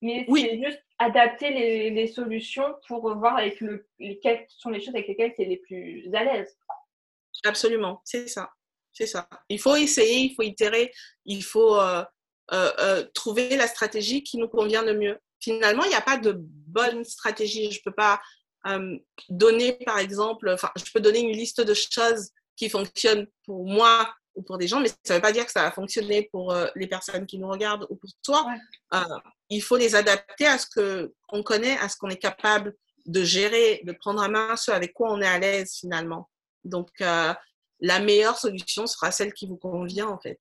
Mais 0.00 0.24
c'est 0.26 0.62
juste 0.62 0.82
adapter 0.98 1.50
les, 1.90 2.06
solutions 2.06 2.74
pour 2.88 3.14
voir 3.14 3.36
avec 3.36 3.60
le, 3.60 3.86
lesquelles 3.98 4.46
sont 4.48 4.70
les 4.70 4.80
choses 4.80 4.94
avec 4.94 5.08
lesquelles 5.08 5.34
tu 5.34 5.42
es 5.42 5.46
les 5.46 5.58
plus 5.58 6.08
à 6.14 6.24
l'aise. 6.24 6.56
Absolument, 7.44 8.00
c'est 8.04 8.26
ça. 8.26 8.50
C'est 8.92 9.06
ça. 9.06 9.28
Il 9.50 9.60
faut 9.60 9.76
essayer, 9.76 10.20
il 10.20 10.34
faut 10.34 10.42
itérer, 10.42 10.92
il 11.26 11.42
faut 11.42 11.76
euh, 11.76 12.04
euh, 12.52 13.04
trouver 13.12 13.56
la 13.56 13.66
stratégie 13.66 14.22
qui 14.22 14.38
nous 14.38 14.48
convient 14.48 14.82
le 14.82 14.94
mieux 14.94 15.18
finalement, 15.44 15.84
il 15.84 15.90
n'y 15.90 15.94
a 15.94 16.00
pas 16.00 16.16
de 16.16 16.34
bonne 16.38 17.04
stratégie. 17.04 17.70
Je 17.70 17.78
ne 17.78 17.82
peux 17.84 17.94
pas 17.94 18.20
euh, 18.66 18.96
donner, 19.28 19.74
par 19.84 19.98
exemple, 19.98 20.48
enfin, 20.50 20.70
je 20.76 20.90
peux 20.92 21.00
donner 21.00 21.20
une 21.20 21.36
liste 21.36 21.60
de 21.60 21.74
choses 21.74 22.30
qui 22.56 22.68
fonctionnent 22.68 23.26
pour 23.44 23.66
moi 23.66 24.12
ou 24.34 24.42
pour 24.42 24.58
des 24.58 24.66
gens, 24.66 24.80
mais 24.80 24.88
ça 24.88 25.14
ne 25.14 25.14
veut 25.14 25.22
pas 25.22 25.32
dire 25.32 25.46
que 25.46 25.52
ça 25.52 25.62
va 25.62 25.70
fonctionner 25.70 26.28
pour 26.32 26.52
euh, 26.52 26.66
les 26.74 26.88
personnes 26.88 27.26
qui 27.26 27.38
nous 27.38 27.48
regardent 27.48 27.86
ou 27.90 27.96
pour 27.96 28.10
toi. 28.22 28.46
Euh, 28.94 29.00
il 29.50 29.62
faut 29.62 29.76
les 29.76 29.94
adapter 29.94 30.46
à 30.46 30.58
ce 30.58 30.66
qu'on 31.28 31.42
connaît, 31.42 31.78
à 31.78 31.88
ce 31.88 31.96
qu'on 31.96 32.08
est 32.08 32.16
capable 32.16 32.74
de 33.06 33.22
gérer, 33.22 33.82
de 33.84 33.92
prendre 33.92 34.22
à 34.22 34.28
main 34.28 34.56
ce 34.56 34.70
avec 34.70 34.94
quoi 34.94 35.12
on 35.12 35.20
est 35.20 35.26
à 35.26 35.38
l'aise 35.38 35.74
finalement. 35.78 36.30
Donc, 36.64 36.88
la 37.00 38.00
meilleure 38.00 38.38
solution 38.38 38.86
sera 38.86 39.12
celle 39.12 39.34
qui 39.34 39.46
vous 39.46 39.58
convient 39.58 40.08
en 40.08 40.18
fait. 40.18 40.40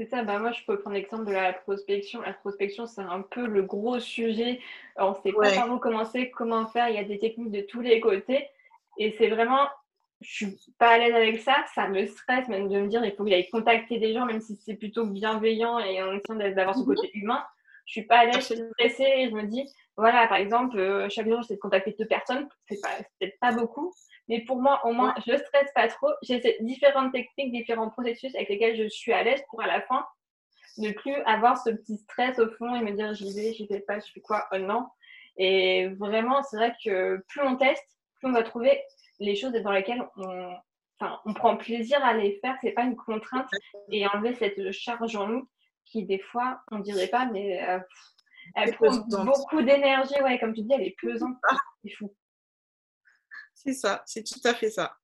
C'est 0.00 0.06
ça, 0.06 0.22
bah 0.22 0.38
moi 0.38 0.50
je 0.52 0.64
peux 0.64 0.78
prendre 0.78 0.96
l'exemple 0.96 1.26
de 1.26 1.32
la 1.32 1.52
prospection. 1.52 2.22
La 2.22 2.32
prospection, 2.32 2.86
c'est 2.86 3.02
un 3.02 3.20
peu 3.20 3.46
le 3.46 3.60
gros 3.60 4.00
sujet. 4.00 4.58
On 4.96 5.10
ne 5.10 5.14
sait 5.16 5.30
pas 5.30 5.54
comment 5.60 5.78
commencer, 5.78 6.30
comment 6.30 6.66
faire. 6.68 6.88
Il 6.88 6.94
y 6.94 6.98
a 6.98 7.04
des 7.04 7.18
techniques 7.18 7.50
de 7.50 7.60
tous 7.60 7.82
les 7.82 8.00
côtés. 8.00 8.48
Et 8.96 9.14
c'est 9.18 9.28
vraiment, 9.28 9.68
je 10.22 10.46
suis 10.46 10.56
pas 10.78 10.92
à 10.92 10.96
l'aise 10.96 11.14
avec 11.14 11.40
ça. 11.40 11.54
Ça 11.74 11.86
me 11.86 12.06
stresse 12.06 12.48
même 12.48 12.70
de 12.70 12.80
me 12.80 12.86
dire 12.86 13.04
il 13.04 13.12
faut 13.12 13.24
qu'il 13.24 13.34
aille 13.34 13.50
contacter 13.50 13.98
des 13.98 14.14
gens, 14.14 14.24
même 14.24 14.40
si 14.40 14.56
c'est 14.64 14.72
plutôt 14.72 15.04
bienveillant 15.04 15.78
et 15.80 16.02
en 16.02 16.14
essayant 16.14 16.54
d'avoir 16.54 16.76
ce 16.76 16.80
mhm. 16.80 16.86
côté 16.86 17.10
humain. 17.12 17.44
Je 17.84 17.92
suis 17.92 18.06
pas 18.06 18.20
à 18.20 18.24
l'aise, 18.24 18.36
je 18.36 18.54
suis 18.54 18.62
stressée 18.72 19.12
et 19.18 19.28
je 19.28 19.34
me 19.34 19.42
dis, 19.42 19.68
voilà, 19.98 20.26
par 20.28 20.38
exemple, 20.38 20.78
euh, 20.78 21.10
chaque 21.10 21.28
jour 21.28 21.42
j'essaie 21.42 21.56
de 21.56 21.60
contacter 21.60 21.94
deux 21.98 22.06
personnes. 22.06 22.48
C'est 22.70 22.80
peut-être 23.18 23.38
pas 23.38 23.52
beaucoup, 23.52 23.92
mais 24.30 24.42
pour 24.42 24.62
moi, 24.62 24.80
au 24.86 24.92
moins, 24.92 25.12
je 25.26 25.32
ne 25.32 25.38
stresse 25.38 25.72
pas 25.74 25.88
trop. 25.88 26.08
J'ai 26.22 26.56
différentes 26.60 27.12
techniques, 27.12 27.50
différents 27.50 27.90
processus 27.90 28.32
avec 28.36 28.48
lesquels 28.48 28.76
je 28.76 28.88
suis 28.88 29.12
à 29.12 29.24
l'aise 29.24 29.42
pour 29.50 29.60
à 29.60 29.66
la 29.66 29.80
fin 29.82 30.06
ne 30.78 30.92
plus 30.92 31.16
avoir 31.26 31.58
ce 31.58 31.70
petit 31.70 31.96
stress 31.96 32.38
au 32.38 32.48
fond 32.52 32.76
et 32.76 32.80
me 32.80 32.92
dire 32.92 33.12
j'y 33.12 33.34
vais, 33.34 33.52
j'y 33.52 33.66
vais 33.66 33.80
pas, 33.80 33.98
je 33.98 34.10
fais 34.12 34.20
quoi, 34.20 34.46
oh 34.52 34.58
non. 34.58 34.86
Et 35.36 35.88
vraiment, 35.98 36.44
c'est 36.44 36.56
vrai 36.58 36.72
que 36.82 37.24
plus 37.26 37.42
on 37.42 37.56
teste, 37.56 37.84
plus 38.20 38.28
on 38.28 38.32
va 38.32 38.44
trouver 38.44 38.80
les 39.18 39.34
choses 39.34 39.52
dans 39.52 39.72
lesquelles 39.72 40.06
on, 40.16 40.54
enfin, 41.00 41.18
on 41.24 41.34
prend 41.34 41.56
plaisir 41.56 42.02
à 42.04 42.14
les 42.14 42.38
faire, 42.38 42.56
c'est 42.60 42.70
pas 42.70 42.84
une 42.84 42.96
contrainte 42.96 43.50
et 43.90 44.06
enlever 44.06 44.34
cette 44.34 44.70
charge 44.70 45.16
en 45.16 45.26
nous 45.26 45.48
qui 45.86 46.04
des 46.04 46.20
fois, 46.20 46.60
on 46.70 46.78
dirait 46.78 47.08
pas, 47.08 47.26
mais 47.26 47.68
euh, 47.68 47.80
elle 48.54 48.74
prend 48.74 48.96
beaucoup 49.24 49.60
d'énergie, 49.60 50.22
ouais, 50.22 50.38
comme 50.38 50.54
tu 50.54 50.62
dis, 50.62 50.72
elle 50.72 50.86
est 50.86 50.96
pesante, 51.02 51.36
ah. 51.50 51.56
c'est 51.82 51.90
fou. 51.90 52.14
C'est 53.62 53.74
ça, 53.74 54.02
c'est 54.06 54.24
tout 54.24 54.40
à 54.44 54.54
fait 54.54 54.70
ça. 54.70 54.96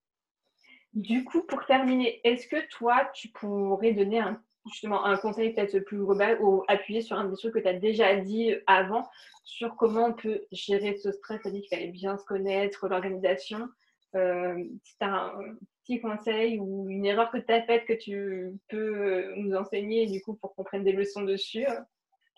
Du 0.95 1.25
coup, 1.25 1.43
pour 1.43 1.67
terminer, 1.67 2.21
est-ce 2.25 2.49
que 2.49 2.67
toi, 2.71 3.11
tu 3.13 3.29
pourrais 3.29 3.93
donner 3.93 4.19
un, 4.19 4.43
justement 4.73 5.05
un 5.05 5.19
conseil 5.19 5.53
peut-être 5.53 5.79
plus 5.81 5.99
global 5.99 6.41
ou 6.41 6.65
appuyer 6.69 7.03
sur 7.03 7.19
un 7.19 7.27
des 7.27 7.37
trucs 7.37 7.53
que 7.53 7.59
tu 7.59 7.69
as 7.69 7.75
déjà 7.75 8.17
dit 8.17 8.55
avant 8.67 9.07
sur 9.45 9.77
comment 9.77 10.07
on 10.07 10.13
peut 10.15 10.47
gérer 10.53 10.97
ce 10.97 11.13
stress 11.13 11.43
Tu 11.43 11.49
as 11.49 11.51
dit 11.51 11.61
qu'il 11.61 11.77
fallait 11.77 11.91
bien 11.91 12.17
se 12.17 12.25
connaître, 12.25 12.89
l'organisation. 12.89 13.69
Euh, 14.15 14.65
si 14.85 14.97
tu 14.97 15.05
as 15.05 15.27
un 15.27 15.57
petit 15.83 16.01
conseil 16.01 16.59
ou 16.59 16.89
une 16.89 17.05
erreur 17.05 17.31
que 17.31 17.37
tu 17.37 17.53
as 17.53 17.63
faite 17.63 17.85
que 17.85 17.93
tu 17.93 18.59
peux 18.69 19.35
nous 19.35 19.55
enseigner 19.55 20.07
du 20.07 20.23
coup 20.23 20.33
pour 20.35 20.55
qu'on 20.55 20.65
prenne 20.65 20.83
des 20.85 20.93
leçons 20.93 21.23
dessus, 21.23 21.67
euh, 21.67 21.79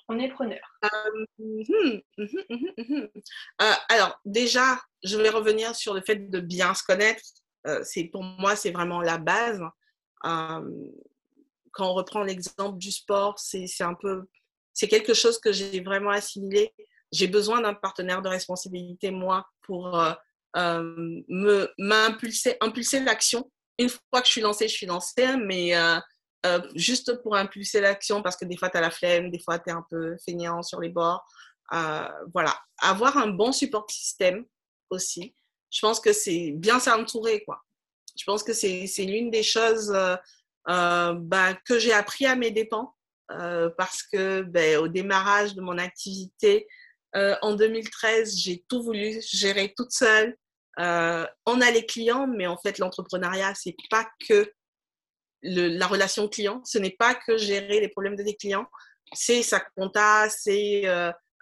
on 0.09 0.18
est 0.18 0.29
preneur. 0.29 0.61
Euh, 0.85 1.27
hum, 1.38 2.03
hum, 2.18 2.68
hum, 2.79 3.09
alors, 3.88 4.18
déjà, 4.25 4.81
je 5.05 5.16
vais 5.16 5.31
revenir 5.31 5.75
sur 5.75 5.94
le 5.94 6.01
fait 6.01 6.31
de 6.31 6.40
bien 6.40 6.75
se 6.75 6.83
connaître. 6.83 7.23
c'est 7.83 8.05
pour 8.05 8.23
moi, 8.23 8.57
c'est 8.57 8.71
vraiment 8.71 9.01
la 9.03 9.18
base 9.18 9.61
quand 11.79 11.90
on 11.90 11.94
reprend 11.94 12.23
l'exemple 12.23 12.79
du 12.79 12.90
sport, 12.90 13.38
c'est 13.38 14.88
quelque 14.88 15.14
chose 15.14 15.38
que 15.38 15.53
j'ai 15.53 15.81
vraiment 15.81 16.11
assimilé. 16.11 16.75
J'ai 17.12 17.29
besoin 17.29 17.61
d'un 17.61 17.75
partenaire 17.75 18.21
de 18.21 18.29
responsabilité, 18.29 19.11
moi, 19.11 19.47
pour 19.62 19.99
euh, 19.99 20.12
euh, 20.57 21.23
m'impulser, 21.79 22.57
impulser 22.61 23.01
l'action. 23.01 23.51
Une 23.79 23.88
fois 23.88 24.21
que 24.21 24.27
je 24.27 24.33
suis 24.33 24.40
lancée, 24.40 24.68
je 24.68 24.75
suis 24.75 24.87
lancée, 24.87 25.37
mais 25.37 25.73
euh, 26.46 26.61
juste 26.74 27.22
pour 27.22 27.37
impulser 27.37 27.81
l'action, 27.81 28.22
parce 28.22 28.37
que 28.37 28.44
des 28.44 28.57
fois, 28.57 28.70
tu 28.70 28.77
as 28.77 28.81
la 28.81 28.90
flemme, 28.90 29.31
des 29.31 29.40
fois, 29.40 29.59
tu 29.59 29.70
es 29.70 29.72
un 29.72 29.85
peu 29.90 30.16
feignant 30.24 30.62
sur 30.62 30.81
les 30.81 30.88
bords. 30.88 31.24
voilà. 32.33 32.57
Avoir 32.81 33.16
un 33.16 33.29
bon 33.29 33.53
support 33.53 33.90
système 33.90 34.44
aussi. 34.90 35.35
Je 35.70 35.81
pense 35.81 36.01
que 36.01 36.12
c'est 36.12 36.53
bien 36.53 36.81
s'entourer, 36.81 37.44
quoi. 37.44 37.61
Je 38.16 38.24
pense 38.24 38.42
que 38.42 38.53
c'est 38.53 38.87
l'une 39.05 39.31
des 39.31 39.42
choses 39.42 39.92
euh, 40.68 41.14
bah, 41.14 41.55
que 41.55 41.79
j'ai 41.79 41.92
appris 41.92 42.27
à 42.27 42.37
mes 42.37 42.51
dépens 42.51 42.94
euh, 43.31 43.70
parce 43.79 44.03
que 44.03 44.42
ben, 44.42 44.79
au 44.79 44.88
démarrage 44.88 45.55
de 45.55 45.62
mon 45.62 45.79
activité 45.79 46.66
euh, 47.16 47.37
en 47.40 47.55
2013, 47.55 48.37
j'ai 48.37 48.64
tout 48.68 48.83
voulu 48.83 49.18
gérer 49.33 49.72
toute 49.74 49.92
seule. 49.92 50.37
on 50.77 51.61
a 51.61 51.70
les 51.72 51.87
clients, 51.87 52.27
mais 52.27 52.46
en 52.46 52.59
fait, 52.59 52.79
l'entrepreneuriat, 52.79 53.55
c'est 53.55 53.77
pas 53.88 54.07
que 54.29 54.53
la 55.42 55.87
relation 55.87 56.29
client, 56.29 56.62
ce 56.64 56.79
n'est 56.79 56.96
pas 56.98 57.14
que 57.14 57.37
gérer 57.37 57.81
les 57.81 57.88
problèmes 57.88 58.16
des 58.16 58.35
clients, 58.35 58.66
c'est 59.12 59.42
sa 59.42 59.61
compta, 59.61 60.29
c'est 60.29 60.83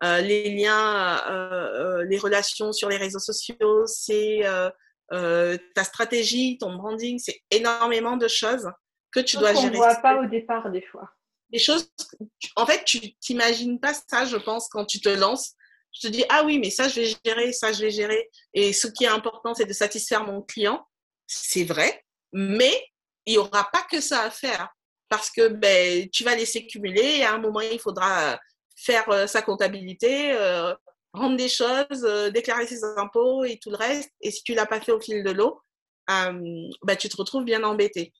les 0.02 0.54
liens, 0.56 2.02
les 2.08 2.18
relations 2.18 2.72
sur 2.72 2.88
les 2.88 2.96
réseaux 2.96 3.18
sociaux, 3.18 3.86
c'est 3.86 4.42
ta 5.10 5.84
stratégie, 5.84 6.58
ton 6.58 6.74
branding, 6.76 7.18
c'est 7.18 7.40
énormément 7.50 8.16
de 8.16 8.28
choses 8.28 8.68
que 9.12 9.20
tu 9.20 9.36
dois 9.36 9.54
gérer. 9.54 9.68
On 9.68 9.70
ne 9.70 9.76
voit 9.76 9.96
pas 9.96 10.20
au 10.20 10.26
départ 10.26 10.70
des 10.70 10.82
fois. 10.82 11.10
Les 11.50 11.60
choses, 11.60 11.90
en 12.56 12.66
fait, 12.66 12.84
tu 12.84 13.14
t'imagines 13.18 13.78
pas 13.78 13.94
ça, 13.94 14.24
je 14.24 14.36
pense, 14.36 14.68
quand 14.68 14.84
tu 14.84 15.00
te 15.00 15.08
lances. 15.08 15.54
Je 15.92 16.08
te 16.08 16.12
dis, 16.12 16.24
ah 16.28 16.42
oui, 16.44 16.58
mais 16.58 16.68
ça, 16.68 16.88
je 16.88 17.00
vais 17.00 17.16
gérer, 17.24 17.52
ça, 17.52 17.72
je 17.72 17.80
vais 17.80 17.90
gérer. 17.90 18.28
Et 18.52 18.74
ce 18.74 18.88
qui 18.88 19.04
est 19.04 19.08
important, 19.08 19.54
c'est 19.54 19.64
de 19.64 19.72
satisfaire 19.72 20.24
mon 20.24 20.42
client. 20.42 20.86
C'est 21.26 21.64
vrai, 21.64 22.04
mais 22.32 22.74
il 23.26 23.32
n'y 23.32 23.38
aura 23.38 23.68
pas 23.70 23.82
que 23.90 24.00
ça 24.00 24.22
à 24.22 24.30
faire 24.30 24.68
parce 25.08 25.30
que 25.30 25.48
ben, 25.48 26.08
tu 26.10 26.24
vas 26.24 26.34
laisser 26.34 26.66
cumuler 26.66 27.18
et 27.18 27.24
à 27.24 27.34
un 27.34 27.38
moment, 27.38 27.60
il 27.60 27.78
faudra 27.78 28.38
faire 28.76 29.08
euh, 29.10 29.26
sa 29.26 29.42
comptabilité, 29.42 30.32
euh, 30.32 30.74
rendre 31.12 31.36
des 31.36 31.48
choses, 31.48 32.04
euh, 32.04 32.30
déclarer 32.30 32.66
ses 32.66 32.82
impôts 32.96 33.44
et 33.44 33.58
tout 33.58 33.70
le 33.70 33.76
reste. 33.76 34.10
Et 34.20 34.30
si 34.30 34.42
tu 34.42 34.52
ne 34.52 34.56
l'as 34.56 34.66
pas 34.66 34.80
fait 34.80 34.92
au 34.92 35.00
fil 35.00 35.22
de 35.22 35.30
l'eau, 35.30 35.60
ben, 36.08 36.96
tu 36.98 37.08
te 37.08 37.16
retrouves 37.16 37.44
bien 37.44 37.64
embêté. 37.64 38.12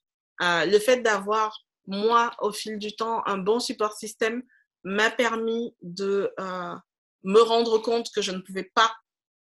Euh, 0.43 0.67
le 0.67 0.79
fait 0.79 1.03
d'avoir, 1.03 1.59
moi, 1.87 2.33
au 2.41 2.53
fil 2.53 2.79
du 2.79 2.95
temps, 2.95 3.23
un 3.27 3.39
bon 3.39 3.61
support 3.61 3.93
système 3.95 4.43
m'a 4.85 5.11
permis 5.11 5.75
de 5.83 6.33
euh, 6.39 6.75
me 7.25 7.41
rendre 7.41 7.79
compte 7.79 8.09
que 8.15 8.23
je 8.23 8.33
ne 8.33 8.41
pouvais 8.41 8.71
pas 8.75 8.95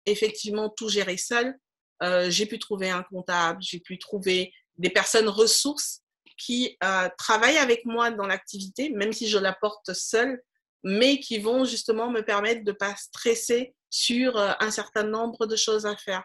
effectivement 0.06 0.69
tout 0.69 0.89
gérer 0.89 1.17
seul. 1.17 1.56
Euh, 2.04 2.30
j'ai 2.30 2.45
pu 2.45 2.60
trouver 2.60 2.89
un 2.89 3.04
comptable, 3.04 3.62
j'ai 3.62 3.80
pu 3.80 4.00
trouver 4.00 4.52
des 4.81 4.89
personnes 4.89 5.29
ressources 5.29 6.01
qui 6.37 6.77
travaillent 7.17 7.57
avec 7.57 7.85
moi 7.85 8.09
dans 8.09 8.25
l'activité, 8.25 8.89
même 8.89 9.13
si 9.13 9.27
je 9.27 9.37
la 9.37 9.53
porte 9.53 9.93
seule, 9.93 10.41
mais 10.83 11.19
qui 11.19 11.37
vont 11.37 11.65
justement 11.65 12.09
me 12.09 12.21
permettre 12.21 12.63
de 12.63 12.71
ne 12.71 12.75
pas 12.75 12.95
stresser 12.95 13.75
sur 13.89 14.37
un 14.37 14.71
certain 14.71 15.03
nombre 15.03 15.45
de 15.45 15.55
choses 15.55 15.85
à 15.85 15.95
faire. 15.95 16.23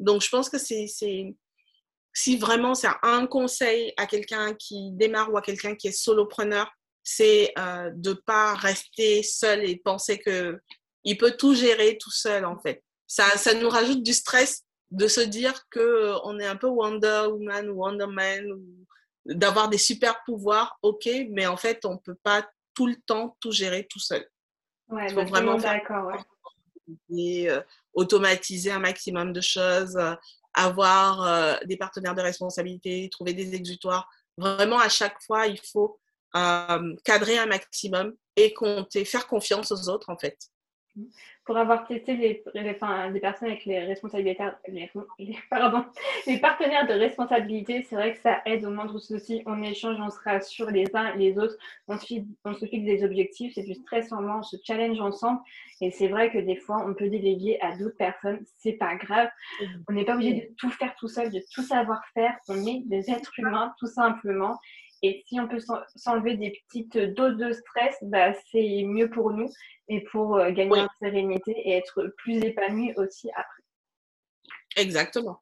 Donc, 0.00 0.22
je 0.22 0.28
pense 0.28 0.50
que 0.50 0.58
c'est 0.58 0.88
si 2.14 2.36
vraiment 2.36 2.74
c'est 2.74 2.88
un 3.02 3.26
conseil 3.26 3.92
à 3.96 4.06
quelqu'un 4.06 4.54
qui 4.54 4.90
démarre 4.92 5.32
ou 5.32 5.36
à 5.36 5.42
quelqu'un 5.42 5.74
qui 5.74 5.88
est 5.88 5.92
solopreneur, 5.92 6.70
c'est 7.02 7.52
euh, 7.58 7.90
de 7.94 8.10
ne 8.10 8.14
pas 8.14 8.54
rester 8.54 9.22
seul 9.22 9.64
et 9.64 9.76
penser 9.76 10.20
qu'il 10.20 11.18
peut 11.18 11.36
tout 11.36 11.54
gérer 11.54 11.98
tout 11.98 12.10
seul 12.10 12.44
en 12.44 12.58
fait. 12.58 12.82
Ça, 13.06 13.28
ça 13.36 13.54
nous 13.54 13.68
rajoute 13.68 14.02
du 14.02 14.12
stress 14.12 14.64
de 14.92 15.08
se 15.08 15.20
dire 15.20 15.54
qu'on 15.72 16.38
est 16.38 16.46
un 16.46 16.56
peu 16.56 16.68
Wonder 16.68 17.24
Woman 17.28 17.70
ou 17.70 17.82
Wonder 17.82 18.06
Man 18.06 18.44
d'avoir 19.24 19.68
des 19.68 19.78
super 19.78 20.22
pouvoirs, 20.24 20.78
ok, 20.82 21.08
mais 21.30 21.46
en 21.46 21.56
fait 21.56 21.84
on 21.84 21.94
ne 21.94 21.98
peut 21.98 22.18
pas 22.22 22.46
tout 22.74 22.86
le 22.86 22.96
temps 23.06 23.36
tout 23.40 23.52
gérer 23.52 23.86
tout 23.88 23.98
seul. 23.98 24.26
Ouais, 24.88 25.06
Il 25.08 25.14
faut 25.14 25.24
vraiment 25.24 25.56
d'accord. 25.56 26.12
Et 27.10 27.50
euh, 27.50 27.60
automatiser 27.94 28.70
un 28.70 28.80
maximum 28.80 29.32
de 29.32 29.40
choses, 29.40 29.98
avoir 30.52 31.22
euh, 31.22 31.56
des 31.64 31.76
partenaires 31.76 32.14
de 32.14 32.20
responsabilité, 32.20 33.08
trouver 33.10 33.32
des 33.32 33.54
exutoires. 33.54 34.10
Vraiment, 34.36 34.78
à 34.78 34.88
chaque 34.88 35.20
fois, 35.22 35.46
il 35.46 35.60
faut 35.60 35.98
euh, 36.36 36.96
cadrer 37.04 37.38
un 37.38 37.46
maximum 37.46 38.14
et 38.36 38.52
compter, 38.52 39.04
faire 39.04 39.26
confiance 39.26 39.72
aux 39.72 39.88
autres, 39.88 40.10
en 40.10 40.18
fait. 40.18 40.38
Mmh 40.96 41.04
pour 41.44 41.56
avoir 41.56 41.86
testé 41.86 42.16
les, 42.16 42.44
des 42.54 42.74
personnes 43.20 43.48
avec 43.48 43.64
les 43.64 43.80
responsabilités, 43.80 44.44
les, 44.68 44.88
pardon, 45.50 45.84
les 46.26 46.38
partenaires 46.38 46.86
de 46.86 46.92
responsabilité, 46.92 47.82
c'est 47.82 47.96
vrai 47.96 48.14
que 48.14 48.20
ça 48.20 48.40
aide 48.46 48.64
au 48.64 48.70
moindre 48.70 48.98
souci. 49.00 49.42
On 49.46 49.60
échange, 49.62 49.96
on 50.00 50.10
se 50.10 50.20
rassure 50.20 50.70
les 50.70 50.86
uns 50.94 51.12
et 51.14 51.18
les 51.18 51.38
autres, 51.38 51.56
on 51.88 51.98
se, 51.98 52.06
fixe, 52.06 52.26
on 52.44 52.54
se 52.54 52.64
fixe 52.66 52.84
des 52.84 53.04
objectifs, 53.04 53.54
c'est 53.54 53.64
du 53.64 53.74
stress 53.74 54.12
en 54.12 54.22
moins, 54.22 54.38
on 54.38 54.42
se 54.42 54.56
challenge 54.64 55.00
ensemble. 55.00 55.40
Et 55.80 55.90
c'est 55.90 56.06
vrai 56.06 56.30
que 56.30 56.38
des 56.38 56.56
fois, 56.56 56.84
on 56.86 56.94
peut 56.94 57.08
déléguer 57.08 57.58
à 57.60 57.76
d'autres 57.76 57.96
personnes, 57.96 58.44
c'est 58.58 58.74
pas 58.74 58.94
grave. 58.94 59.28
On 59.88 59.92
n'est 59.92 60.04
pas 60.04 60.14
obligé 60.14 60.34
de 60.34 60.54
tout 60.56 60.70
faire 60.70 60.94
tout 60.94 61.08
seul, 61.08 61.30
de 61.30 61.42
tout 61.52 61.62
savoir 61.62 62.02
faire. 62.14 62.36
On 62.48 62.66
est 62.66 62.82
des 62.86 63.10
êtres 63.10 63.32
humains, 63.38 63.74
tout 63.80 63.88
simplement. 63.88 64.58
Et 65.02 65.24
si 65.26 65.40
on 65.40 65.48
peut 65.48 65.58
s'enlever 65.96 66.36
des 66.36 66.50
petites 66.50 66.96
doses 66.96 67.36
de 67.36 67.52
stress, 67.52 67.96
bah, 68.02 68.32
c'est 68.50 68.84
mieux 68.84 69.10
pour 69.10 69.32
nous 69.32 69.50
et 69.88 70.00
pour 70.12 70.36
euh, 70.36 70.50
gagner 70.52 70.80
en 70.80 70.88
sérénité 71.00 71.52
et 71.52 71.72
être 71.72 72.14
plus 72.18 72.38
épanoui 72.44 72.92
aussi 72.96 73.28
après. 73.30 73.62
Exactement. 74.76 75.40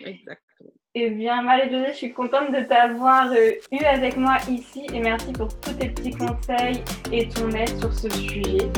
Exactement. 0.00 0.70
Eh 0.94 1.10
bien, 1.10 1.42
Marie-Josée, 1.42 1.92
je 1.92 1.96
suis 1.96 2.12
contente 2.12 2.50
de 2.50 2.60
t'avoir 2.64 3.30
euh, 3.32 3.52
eu 3.70 3.84
avec 3.84 4.16
moi 4.16 4.36
ici 4.50 4.86
et 4.92 5.00
merci 5.00 5.32
pour 5.32 5.48
tous 5.60 5.74
tes 5.74 5.90
petits 5.90 6.10
conseils 6.10 6.82
et 7.12 7.28
ton 7.28 7.50
aide 7.50 7.78
sur 7.78 7.92
ce 7.92 8.10
sujet. 8.10 8.68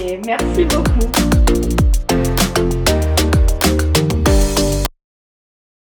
Et 0.00 0.18
merci 0.18 0.64
beaucoup. 0.64 1.43